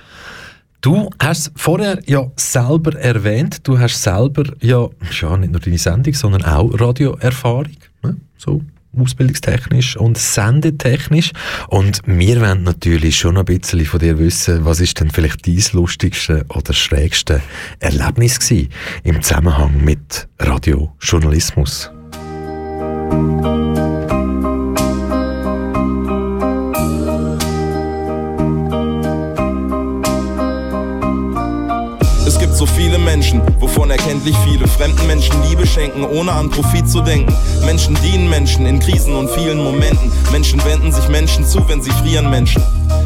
[0.81, 4.87] Du hast vorher ja selber erwähnt, du hast selber ja,
[5.19, 8.17] ja nicht nur deine Sendung, sondern auch Radioerfahrung, ne?
[8.37, 8.61] so
[8.97, 11.31] ausbildungstechnisch und sendetechnisch.
[11.67, 15.61] Und wir wollen natürlich schon ein bisschen von dir wissen, was ist denn vielleicht dein
[15.73, 17.41] lustigste oder schrägste
[17.79, 18.69] Erlebnis gewesen
[19.03, 21.91] im Zusammenhang mit Radiojournalismus?
[33.75, 37.33] Menschen, wovon erkenntlich viele fremden Menschen Liebe schenken, ohne an Profit zu denken.
[37.65, 40.11] Menschen dienen Menschen in Krisen und vielen Momenten.
[40.31, 42.61] Menschen wenden sich Menschen zu, wenn sie frieren Menschen.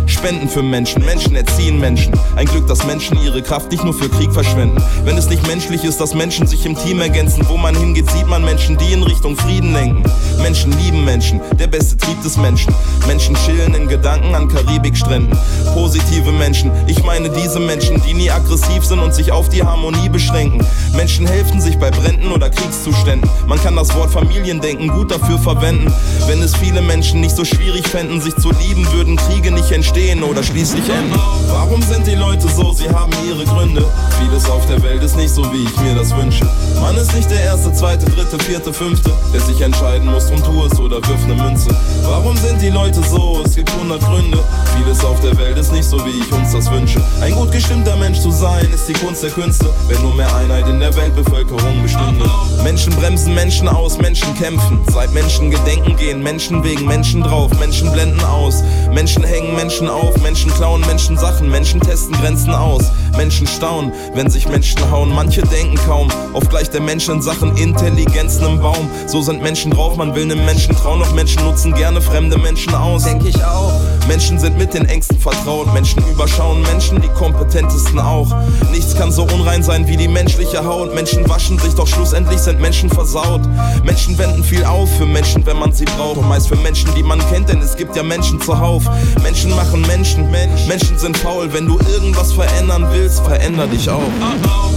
[0.05, 2.13] Spenden für Menschen, Menschen erziehen Menschen.
[2.35, 4.81] Ein Glück, dass Menschen ihre Kraft nicht nur für Krieg verschwenden.
[5.05, 7.47] Wenn es nicht menschlich ist, dass Menschen sich im Team ergänzen.
[7.47, 10.03] Wo man hingeht, sieht man Menschen, die in Richtung Frieden lenken.
[10.41, 12.73] Menschen lieben Menschen, der beste Trieb des Menschen.
[13.07, 15.37] Menschen chillen in Gedanken an Karibikstränden.
[15.73, 20.09] Positive Menschen, ich meine diese Menschen, die nie aggressiv sind und sich auf die Harmonie
[20.09, 20.58] beschränken.
[20.95, 23.29] Menschen helfen sich bei Bränden oder Kriegszuständen.
[23.47, 25.91] Man kann das Wort Familiendenken gut dafür verwenden.
[26.27, 30.23] Wenn es viele Menschen nicht so schwierig fänden, sich zu lieben, würden Kriege nicht entstehen
[30.23, 31.19] oder schließlich enden.
[31.47, 32.73] Warum sind die Leute so?
[32.73, 33.85] Sie haben ihre Gründe.
[34.19, 36.45] Vieles auf der Welt ist nicht so, wie ich mir das wünsche.
[36.81, 40.65] Man ist nicht der erste, zweite, dritte, vierte, fünfte, der sich entscheiden muss, drum tu
[40.65, 41.69] es oder wirf ne Münze.
[42.03, 43.41] Warum sind die Leute so?
[43.45, 44.39] Es gibt hundert Gründe.
[44.75, 47.01] Vieles auf der Welt ist nicht so, wie ich uns das wünsche.
[47.21, 49.69] Ein gut gestimmter Mensch zu sein, ist die Kunst der Künste.
[49.87, 52.25] Wenn nur mehr Einheit in der Weltbevölkerung bestünde.
[52.63, 54.79] Menschen bremsen Menschen aus, Menschen kämpfen.
[54.91, 58.63] Seit Menschen gedenken gehen, Menschen wegen Menschen drauf, Menschen blenden aus.
[58.91, 62.91] Menschen hängen Menschen auf, Menschen klauen Menschen Sachen, Menschen testen Grenzen aus.
[63.15, 65.13] Menschen staunen, wenn sich Menschen hauen.
[65.13, 68.89] Manche denken kaum, oft gleicht der Mensch in Sachen Intelligenzen im Baum.
[69.05, 72.73] So sind Menschen drauf, man will nem Menschen trauen, doch Menschen nutzen gerne fremde Menschen
[72.73, 73.03] aus.
[73.03, 73.73] Denk ich auch.
[74.07, 78.33] Menschen sind mit den Ängsten vertraut, Menschen überschauen Menschen, die kompetentesten auch.
[78.71, 80.07] Nichts kann so unrein sein wie die
[80.39, 80.95] menschliche Haut.
[80.95, 83.41] Menschen waschen sich, doch schlussendlich sind Menschen versaut.
[83.83, 86.17] Menschen wenden viel auf für Menschen, wenn man sie braucht.
[86.17, 88.83] Und meist für Menschen, die man kennt, denn es gibt ja Menschen zuhauf.
[89.21, 91.51] Menschen machen Menschen, Menschen sind faul.
[91.51, 94.01] Wenn du irgendwas verändern willst, veränder dich auch.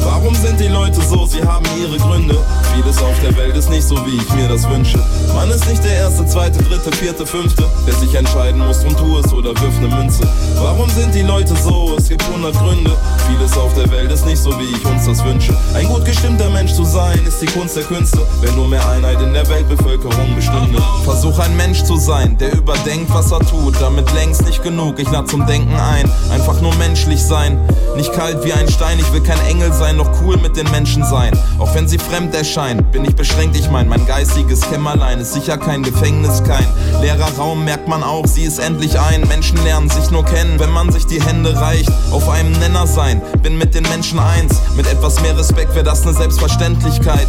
[0.04, 1.26] Warum sind die Leute so?
[1.26, 2.36] Sie haben ihre Gründe.
[2.74, 4.98] Vieles auf der Welt ist nicht so, wie ich mir das wünsche.
[5.34, 9.18] Man ist nicht der erste, zweite, dritte, vierte, fünfte, der sich entscheiden muss, drum tu
[9.18, 10.22] es oder wirf ne Münze.
[10.56, 11.94] Warum sind die Leute so?
[11.96, 12.96] Es gibt hundert Gründe.
[13.28, 15.51] Vieles auf der Welt ist nicht so, wie ich uns das wünsche.
[15.74, 18.18] Ein gut gestimmter Mensch zu sein, ist die Kunst der Künste.
[18.40, 20.82] Wenn nur mehr Einheit in der Weltbevölkerung bestünde.
[21.05, 23.80] Versuch ein Mensch zu sein, der überdenkt, was er tut.
[23.80, 26.11] Damit längst nicht genug, ich lade zum Denken ein.
[26.30, 27.59] Einfach nur menschlich sein.
[27.96, 31.05] Nicht kalt wie ein Stein, ich will kein Engel sein, doch cool mit den Menschen
[31.05, 31.38] sein.
[31.59, 35.59] Auch wenn sie fremd erscheinen, bin ich beschränkt, ich mein, mein geistiges Kämmerlein ist sicher
[35.59, 36.66] kein Gefängnis, kein
[37.03, 39.26] leerer Raum, merkt man auch, sie ist endlich ein.
[39.28, 41.90] Menschen lernen sich nur kennen, wenn man sich die Hände reicht.
[42.11, 44.55] Auf einem Nenner sein, bin mit den Menschen eins.
[44.76, 47.26] Mit etwas mehr Respekt wäre das ne Selbstverständlichkeit.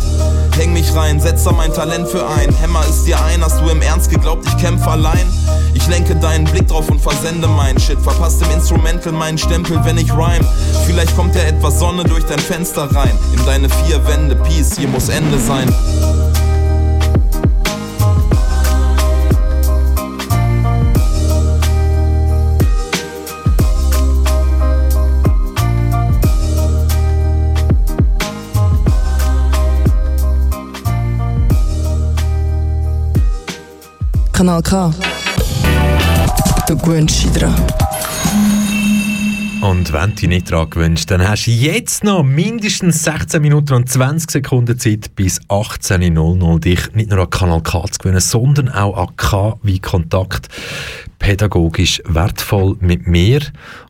[0.56, 2.54] Häng mich rein, setz da mein Talent für ein.
[2.54, 5.26] Hämmer ist dir ein, hast du im Ernst geglaubt, ich kämpfe allein?
[5.74, 8.00] Ich lenke deinen Blick drauf und versende mein Shit.
[8.00, 10.46] Verpasst im Instrumental meinen Stempel, wenn ich rhyme.
[10.86, 13.18] Vielleicht kommt ja etwas Sonne durch dein Fenster rein.
[13.36, 15.74] In deine vier Wände, Peace, hier muss Ende sein.
[34.44, 34.94] Kanal K.
[36.68, 37.56] Du gewöhnst dich dran.
[39.62, 43.74] Und wenn du dich nicht daran gewünscht, dann hast du jetzt noch mindestens 16 Minuten
[43.74, 48.68] und 20 Sekunden Zeit bis 18.00 dich nicht nur an Kanal K zu gewöhnen, sondern
[48.68, 50.50] auch an K wie Kontakt.
[51.20, 53.40] Pädagogisch wertvoll mit mir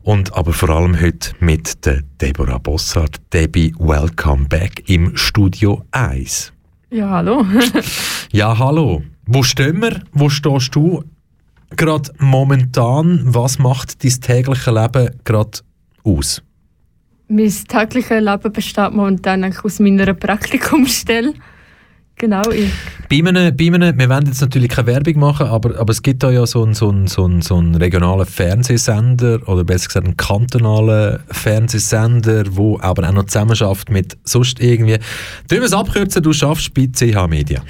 [0.04, 3.16] und aber vor allem heute mit der Deborah Bossart.
[3.32, 6.52] Debbie, welcome back im Studio 1.
[6.90, 7.44] Ja, hallo.
[8.30, 9.02] Ja, hallo.
[9.26, 10.02] Wo stehen wir?
[10.12, 11.04] Wo stehst du
[11.76, 13.22] gerade momentan?
[13.24, 15.58] Was macht dein tägliches Leben gerade
[16.04, 16.42] aus?
[17.28, 21.34] mein tägliches Leben besteht momentan aus meiner Praktikumsstelle.
[22.16, 22.70] Genau, ich.
[23.10, 26.22] Bei einem, bei einem, wir wollen jetzt natürlich keine Werbung machen, aber, aber es gibt
[26.22, 30.06] da ja so einen, so, einen, so, einen, so einen regionalen Fernsehsender oder besser gesagt
[30.06, 34.98] einen kantonalen Fernsehsender, wo aber auch noch zusammenarbeitet mit sonst irgendwie.
[35.48, 37.60] Wir es abkürzen, du schaffst bei CH Media.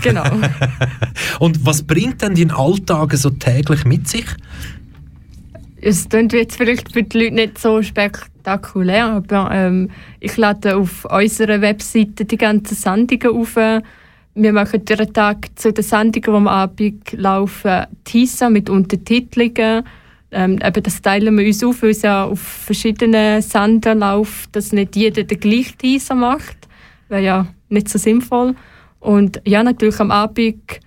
[0.00, 0.24] Genau.
[1.38, 4.26] Und was bringt denn dein Alltag so täglich mit sich?
[5.82, 9.90] Es klingt jetzt vielleicht für die Leute nicht so spektakulär, aber ähm,
[10.20, 13.56] ich lade auf unserer Webseite die ganzen Sendungen auf.
[14.34, 19.84] Wir machen jeden Tag zu den Sendungen, die am Abend laufen, Teaser mit Untertitelungen.
[20.30, 24.72] Ähm, eben das teilen wir uns auf, weil es ja auf verschiedenen Sendern läuft, dass
[24.72, 26.56] nicht jeder den gleichen Teaser macht.
[27.08, 28.54] Wäre ja nicht so sinnvoll.
[29.00, 30.80] Und ja, natürlich am Abend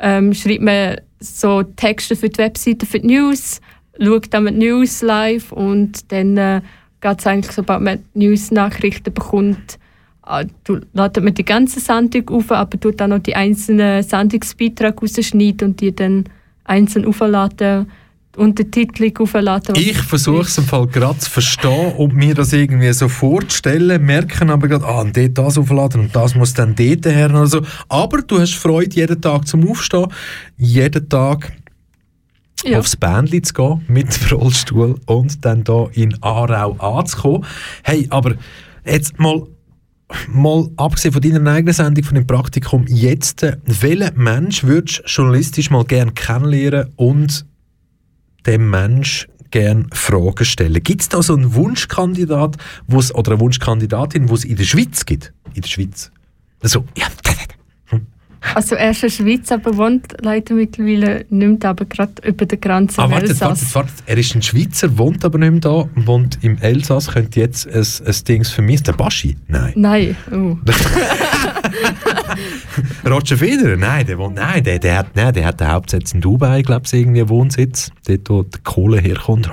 [0.00, 3.60] ähm, schreibt man so Texte für die Webseite, für die News,
[4.00, 6.60] schaut dann mit News live und dann äh,
[7.00, 9.78] geht es eigentlich, sobald man News-Nachrichten bekommt,
[10.26, 14.94] äh, du- ladet man die ganze Sendung auf, aber tut dann noch die einzelnen Sendungsbeiträge
[15.00, 16.24] rausschneiden und die dann
[16.64, 17.86] einzeln aufladen,
[18.36, 19.74] Untertitel aufladen.
[19.74, 24.04] was Ich versuche es im Fall gerade zu verstehen und mir das irgendwie so vorzustellen,
[24.04, 27.46] merken aber gerade, ah, und dort das aufladen und das muss dann dort her oder
[27.48, 27.62] so.
[27.88, 30.06] Aber du hast Freude, jeden Tag zum Aufstehen,
[30.56, 31.52] jeden Tag
[32.64, 32.78] Ja.
[32.78, 37.44] aufs Bändli zu gehen mit dem Rollstuhl und dann da in Aarau anzukommen.
[37.84, 38.34] Hey, aber
[38.84, 39.46] jetzt mal,
[40.28, 45.70] mal abgesehen von deiner eigenen Sendung, von dem Praktikum, jetzt, welchen Mensch würdest du journalistisch
[45.70, 47.46] mal gerne kennenlernen und
[48.46, 50.82] dem Mensch gerne Fragen stellen?
[50.82, 52.56] Gibt es da so einen Wunschkandidat
[52.86, 55.32] wo's, oder eine Wunschkandidatin, die es in der Schweiz gibt?
[55.54, 56.10] In der Schweiz.
[56.60, 57.06] Also, ja,
[58.54, 62.46] Also er ist in der Schweiz, aber wohnt leider mittlerweile nicht mehr, aber gerade über
[62.46, 63.48] der Grenze Ah, wartet, Elsass.
[63.50, 63.94] wartet, wartet.
[64.06, 67.08] Er ist ein Schweizer, wohnt aber nicht mehr da, wohnt im Elsass.
[67.08, 68.84] Könnte jetzt ein, ein Dings vermissen.
[68.84, 69.36] Der Baschi?
[69.48, 69.72] Nein.
[69.76, 70.56] Nein, oh.
[73.08, 73.76] Roger Federer?
[73.76, 76.82] Nein, der wohnt, nein, der, der hat, nein, der hat den Hauptsitz in Dubai, glaube
[76.86, 77.90] ich, irgendwie Wohnsitz.
[78.08, 79.50] Dort, wo die Kohle herkommt.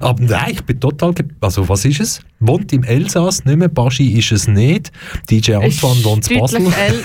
[0.00, 2.20] Aber nein, ich bin total, also was ist es?
[2.38, 3.68] Wohnt im Elsass, nicht mehr.
[3.68, 4.92] Baschi ist es nicht.
[5.30, 6.62] DJ Antoine wohnt in Basel.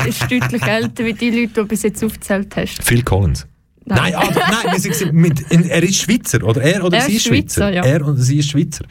[0.08, 2.84] ist deutlich älter wie die Leute, die du bis jetzt aufgezählt hast.
[2.84, 3.48] Phil Collins.
[3.88, 7.70] Nein, nein, wir sind mit, er ist Schweizer, oder er oder Er sie ist Schweizer.
[7.70, 7.84] Schweizer, ja.
[7.84, 8.86] Er oder sie ist Schweizer.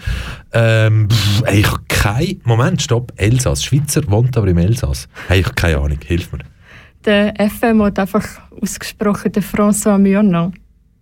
[0.52, 3.64] Ähm, pff, ey, ich habe kein, Moment, stopp, Elsass.
[3.64, 5.08] Schweizer wohnt aber im Elsass.
[5.26, 6.44] Hey, ich habe keine Ahnung, hilf mir.
[7.04, 8.24] Der FM hat einfach
[8.60, 10.52] ausgesprochen, der François Murnau.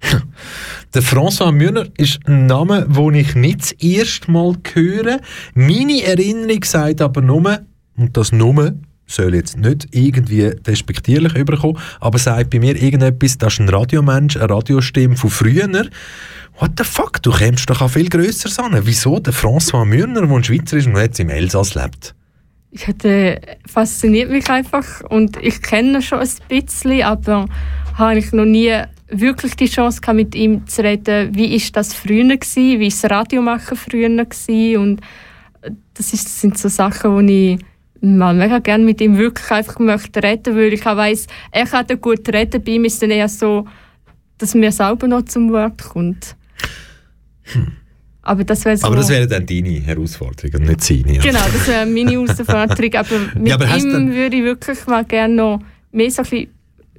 [0.94, 5.20] Der François Müller ist ein Name, den ich nicht das erste Mal höre.
[5.54, 7.60] Meine Erinnerung sagt aber nur,
[7.96, 8.74] und das nur
[9.06, 14.36] soll jetzt nicht irgendwie despektierlich überkommen, aber sagt bei mir irgendetwas, das ist ein Radiomensch,
[14.36, 15.68] eine Radiostimme von früher.
[16.58, 18.78] What the fuck, du kommst doch auch viel grösser an.
[18.84, 22.14] Wieso der François Mürner, der ein Schweizer ist und jetzt im Elsass lebt?
[22.70, 27.46] Ich hatte, fasziniert mich einfach und ich kenne ihn schon ein bisschen, aber
[27.94, 28.72] habe ich noch nie
[29.12, 33.04] wirklich die Chance gehabt, mit ihm zu reden, wie ist das früher gewesen, wie ist
[33.04, 35.00] das Radiomachen früher gewesen und
[35.94, 37.64] das, ist, das sind so Sachen, die ich
[38.00, 41.86] mal mega gerne mit ihm wirklich einfach möchte reden, weil ich auch weiss, er kann
[41.86, 43.66] da gut reden, bei ihm ist es dann eher so,
[44.38, 46.34] dass mir selber noch zum Wort kommt.
[48.22, 48.86] Aber das wäre so...
[48.86, 51.18] Aber das wäre dann deine Herausforderung und nicht seine.
[51.18, 52.94] Genau, das wäre meine Herausforderung.
[52.94, 55.60] Aber mit Ja, aber ihm würde ich wirklich mal gerne noch
[55.90, 56.48] mehr so ein bisschen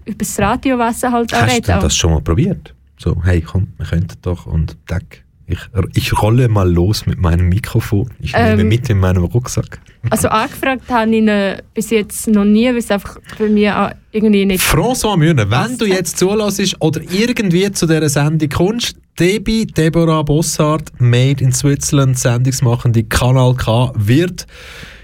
[0.05, 1.65] über das Radiowesen halt auch Hast du reden.
[1.67, 2.73] denn das schon mal probiert?
[2.97, 5.23] So, hey, komm, wir könnten doch und tack.
[5.45, 5.59] Ich,
[5.93, 8.09] ich rolle mal los mit meinem Mikrofon.
[8.21, 9.79] Ich nehme Ähm, mit in meinem Rucksack.
[10.09, 11.31] Also angefragt habe ich ihn
[11.73, 14.61] bis jetzt noch nie, weil es einfach bei mir auch irgendwie nicht...
[14.63, 20.91] François Mühner, wenn du jetzt zulässt oder irgendwie zu dieser Sendung kommst, Debbie Deborah Bossart,
[20.99, 24.45] Made in Switzerland, Sendungsmachende Kanal K, wird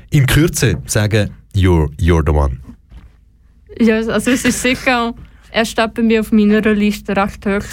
[0.09, 2.59] in Kürze sagen, you're, you're the one.
[3.79, 5.13] Ja, also es ist sicher...
[5.51, 7.63] Er steht bei mir auf meiner Liste recht hoch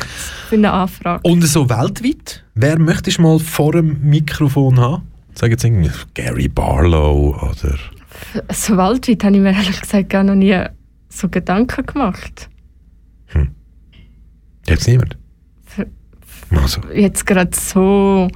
[0.48, 1.20] für eine Anfrage.
[1.28, 5.02] Und so weltweit, wer möchtest du mal vor dem Mikrofon haben?
[5.34, 7.76] Sag jetzt irgendwie Gary Barlow oder...
[8.50, 10.58] So weltweit habe ich mir ehrlich gesagt gar noch nie
[11.10, 12.48] so Gedanken gemacht.
[14.66, 15.18] Jetzt niemand?
[16.50, 18.28] Also, Jetzt gerade so...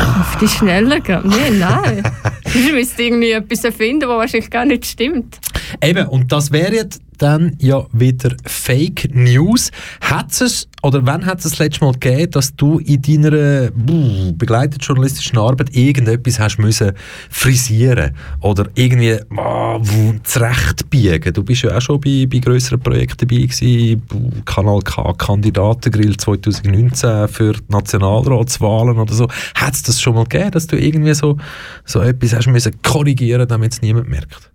[0.00, 1.22] Auf die Schnelle gehen?
[1.24, 2.02] Nee, nein.
[2.44, 5.38] Ich müsste irgendwie etwas erfinden, was wahrscheinlich gar nicht stimmt.
[5.82, 9.70] Eben, und das wäre jetzt dann ja wieder Fake News.
[10.00, 14.32] Hat es, oder wann hat es das letzte Mal gegeben, dass du in deiner buh,
[14.32, 16.92] begleiteten journalistischen Arbeit irgendetwas hast müssen
[17.30, 19.80] frisieren oder irgendwie oh,
[20.22, 21.32] zurechtbiegen?
[21.32, 24.02] Du bist ja auch schon bei, bei grösseren Projekten dabei gewesen,
[24.44, 29.28] Kanal K, Kandidatengrill 2019 für die Nationalratswahlen oder so.
[29.54, 31.36] Hat es das schon mal gegeben, dass du irgendwie so,
[31.84, 34.50] so etwas hast müssen korrigieren, damit es niemand merkt?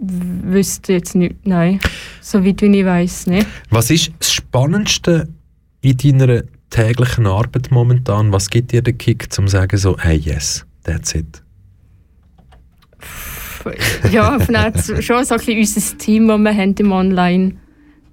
[0.00, 1.80] Wüsste jetzt nicht, nein.
[2.20, 3.46] So weit wie ich weiß, nicht.
[3.70, 5.28] Was ist das Spannendste
[5.80, 8.32] in deiner täglichen Arbeit momentan?
[8.32, 11.42] Was gibt dir den Kick, um zu sagen, so, hey, yes, that's it?
[14.10, 17.54] Ja, schon so ein bisschen unser Team, das wir haben im Online.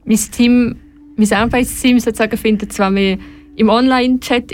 [0.06, 0.76] Mein Team,
[1.16, 3.18] mein Arbeitsteam sozusagen findet zwar mehr
[3.56, 4.54] im Online-Chat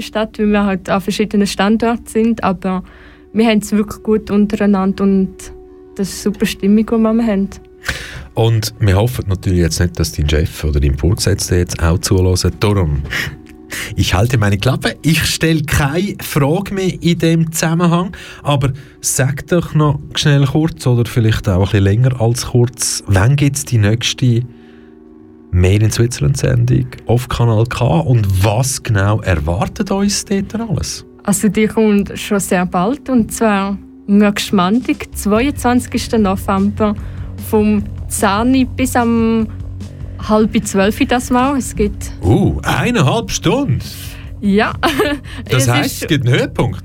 [0.00, 2.82] statt, weil wir halt an verschiedenen Standorten sind, aber
[3.32, 5.52] wir haben es wirklich gut untereinander und
[5.96, 7.48] das ist eine super Stimmung, die wir haben.
[8.34, 12.52] Und wir hoffen natürlich jetzt nicht, dass dein Chef oder dein Vorgesetzter jetzt auch zuhören.
[12.60, 13.02] Darum,
[13.96, 14.96] ich halte meine Klappe.
[15.02, 18.16] Ich stelle keine Frage mehr in dem Zusammenhang.
[18.42, 23.36] Aber sag doch noch schnell kurz oder vielleicht auch ein bisschen länger als kurz, wann
[23.36, 24.42] gibt es die nächste
[25.50, 31.04] Mail in Switzerland-Sendung auf Kanal K und was genau erwartet uns dort alles?
[31.24, 33.76] Also die kommt schon sehr bald und zwar
[34.18, 36.18] nächsten Montag, 22.
[36.18, 36.94] November,
[37.50, 39.46] vom 10 bis am
[40.28, 41.56] halb zwölf das Mal.
[41.58, 43.78] Es gibt, Uh, eineinhalb Stunden.
[44.40, 44.72] ja.
[45.48, 46.82] Das ist- es gibt einen Höhepunkt.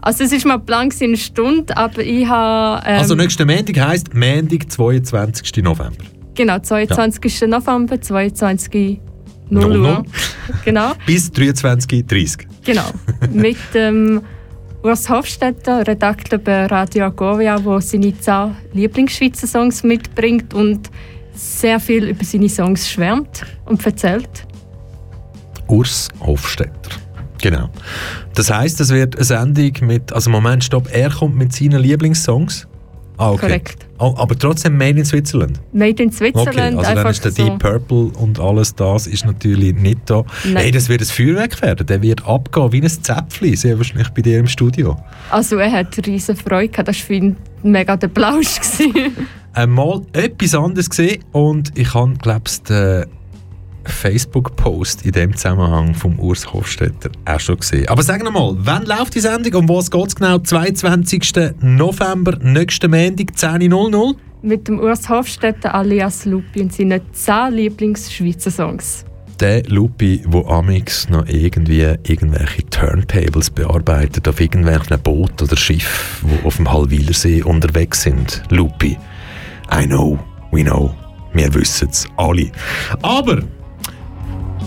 [0.00, 0.56] Also es ist mal
[0.88, 2.82] gewesen, eine Stunde, aber ich habe...
[2.86, 5.62] Ähm, Also nächste Montag heisst Montag, 22.
[5.62, 5.92] November.
[6.34, 7.42] Genau, 22.
[7.46, 9.00] November, 22
[9.50, 9.88] Null 0 Uhr.
[9.98, 10.04] Uhr.
[10.64, 12.86] genau, Bis 23.30 genau.
[13.32, 14.22] Mit dem
[14.82, 20.90] Urs Hofstetter, Redakteur bei Radio Agovia, der seine 10 Lieblingsschweizer Songs mitbringt und
[21.34, 24.44] sehr viel über seine Songs schwärmt und erzählt.
[25.68, 26.90] Urs Hofstetter.
[27.40, 27.68] Genau.
[28.34, 32.66] Das heisst, es wird eine Sendung mit, also Moment, stopp, er kommt mit seinen Lieblingssongs.
[33.18, 33.40] Ah, okay.
[33.40, 33.86] Korrekt.
[33.98, 35.60] Oh, aber trotzdem Made in Switzerland.
[35.72, 37.44] Made in Okay, Switzerland, also dann ist der so.
[37.44, 40.24] Deep Purple und alles das ist natürlich nicht da.
[40.44, 40.56] Nein.
[40.56, 41.86] Hey, das wird ein Feuerwerk werden.
[41.86, 44.96] Der wird abgehen wie ein Zäpfchen, sehr wahrscheinlich bei dir im Studio.
[45.30, 48.58] Also er hat riesen Freude gehabt, das war für ihn mega der Plausch.
[49.52, 53.04] einmal etwas anderes gesehen und ich habe, glaube ich, den
[53.84, 57.88] Facebook-Post in dem Zusammenhang vom Urs Hofstetter auch schon gesehen.
[57.88, 59.54] Aber sag noch mal, wann läuft die Sendung?
[59.54, 60.38] Um was geht es genau?
[60.38, 61.32] 22.
[61.60, 69.04] November, nächsten Montag, 10.00 Mit dem Urs Hofstetter alias Lupi und seinen 10 Lieblings-Schweizer Songs.
[69.40, 76.46] Der Lupi, wo amix noch irgendwie irgendwelche Turntables bearbeitet auf irgendwelchen Boot oder Schiff, wo
[76.46, 78.42] auf dem Hallwilersee unterwegs sind.
[78.50, 78.96] Lupi.
[79.72, 80.18] I know,
[80.52, 80.94] we know.
[81.32, 82.52] Wir wissen es alle.
[83.00, 83.42] Aber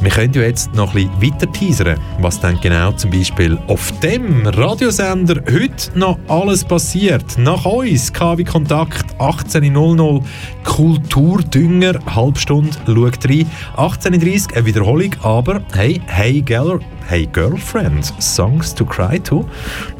[0.01, 3.91] wir können ja jetzt noch ein bisschen weiter teasern, was dann genau zum Beispiel auf
[3.99, 7.37] dem Radiosender heute noch alles passiert.
[7.37, 10.23] Nach uns, KW Kontakt, 18.00
[10.63, 13.49] Kulturdünger, Halbstunde, schaut rein.
[13.77, 19.45] 18.30 eine Wiederholung, aber hey, hey, Girl, hey Girlfriend, Songs to Cry to.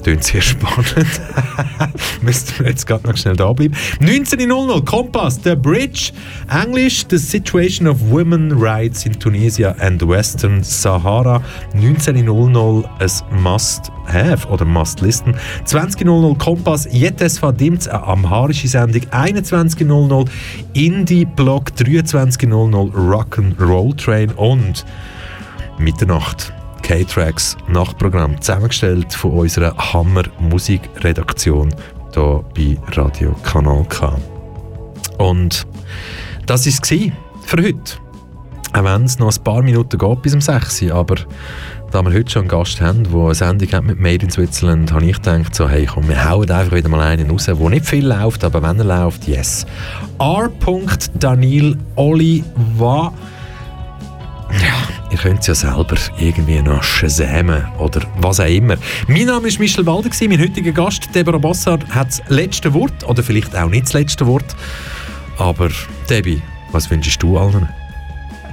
[0.04, 1.22] Klingt sehr spannend.
[2.22, 3.76] Müssten wir jetzt gerade noch schnell da bleiben.
[4.00, 6.12] 19.00 Kompass, The Bridge,
[6.50, 11.42] Englisch, The Situation of Women Rights in Tunisia and Western Sahara.
[11.76, 15.36] 19.00 ein Must-Have oder Must-Listen.
[15.66, 19.02] 20.00 Kompass, Jetes Vadimts, eine amharische Sendung.
[19.04, 20.28] 21.00
[20.74, 24.86] Indie-Blog, 23.00 Rock'n'Roll Train und
[25.78, 26.52] Mitternacht.
[26.82, 31.74] K-Tracks Nachtprogramm zusammengestellt von unserer Hammer Musikredaktion
[32.14, 34.16] hier bei Radio Kanal K.
[35.18, 35.66] Und
[36.46, 37.10] das war es
[37.48, 38.05] für heute.
[38.76, 41.16] Auch wenn es noch ein paar Minuten geht bis um 6 Uhr, aber
[41.92, 44.92] da wir heute schon einen Gast haben, der eine Sendung hat mit Made in Switzerland,
[44.92, 47.86] habe ich gedacht, so, hey, komm, wir hauen einfach wieder mal einen raus, der nicht
[47.86, 49.66] viel läuft, aber wenn er läuft, yes.
[50.20, 50.52] R.
[51.14, 53.14] Daniel Oliva
[54.52, 58.76] ja, ihr könnt es ja selber irgendwie noch shazamen oder was auch immer.
[59.08, 63.24] Mein Name ist Michel Walder, mein heutiger Gast, Deborah Bossard, hat das letzte Wort oder
[63.24, 64.56] vielleicht auch nicht das letzte Wort.
[65.38, 65.70] Aber
[66.10, 66.42] Debbie,
[66.74, 67.70] was wünschst du allen?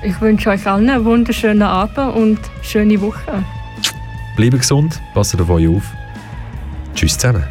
[0.05, 3.45] Ich wünsche euch allen einen wunderschönen Abend und schöne Woche.
[4.37, 5.85] Bleibt gesund, passt auf euch auf.
[6.95, 7.45] Tschüss zusammen.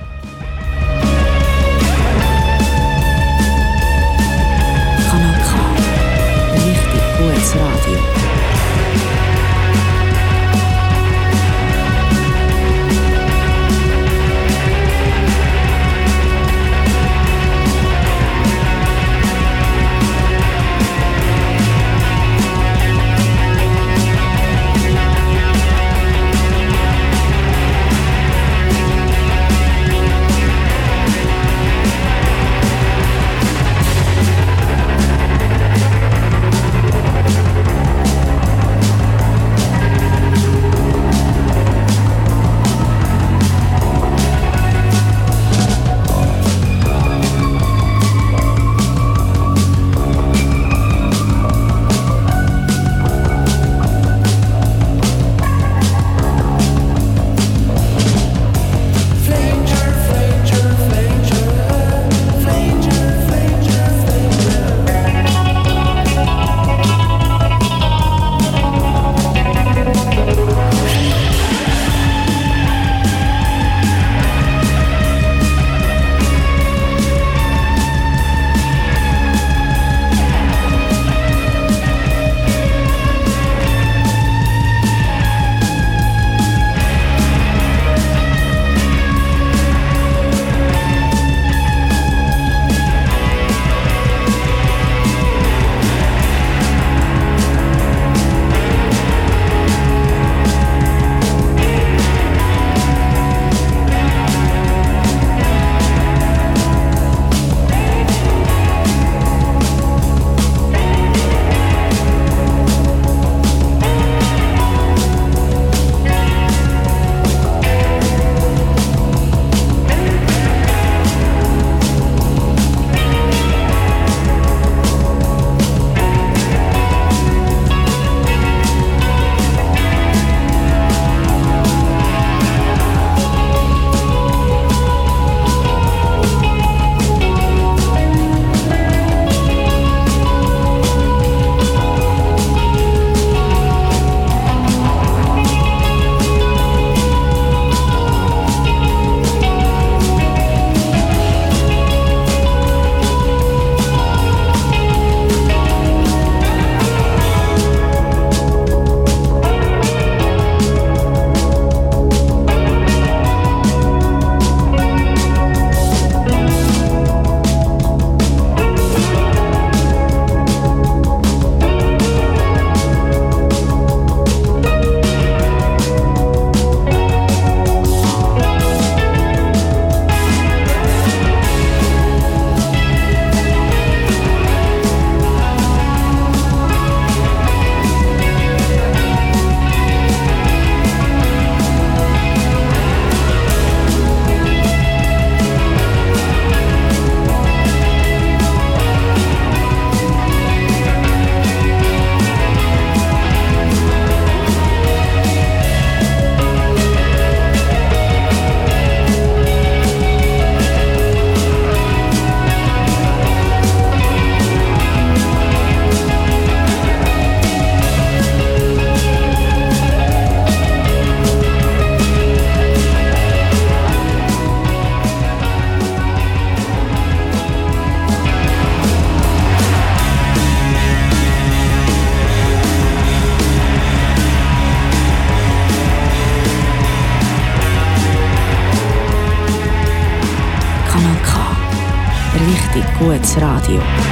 [243.72, 244.11] Gutes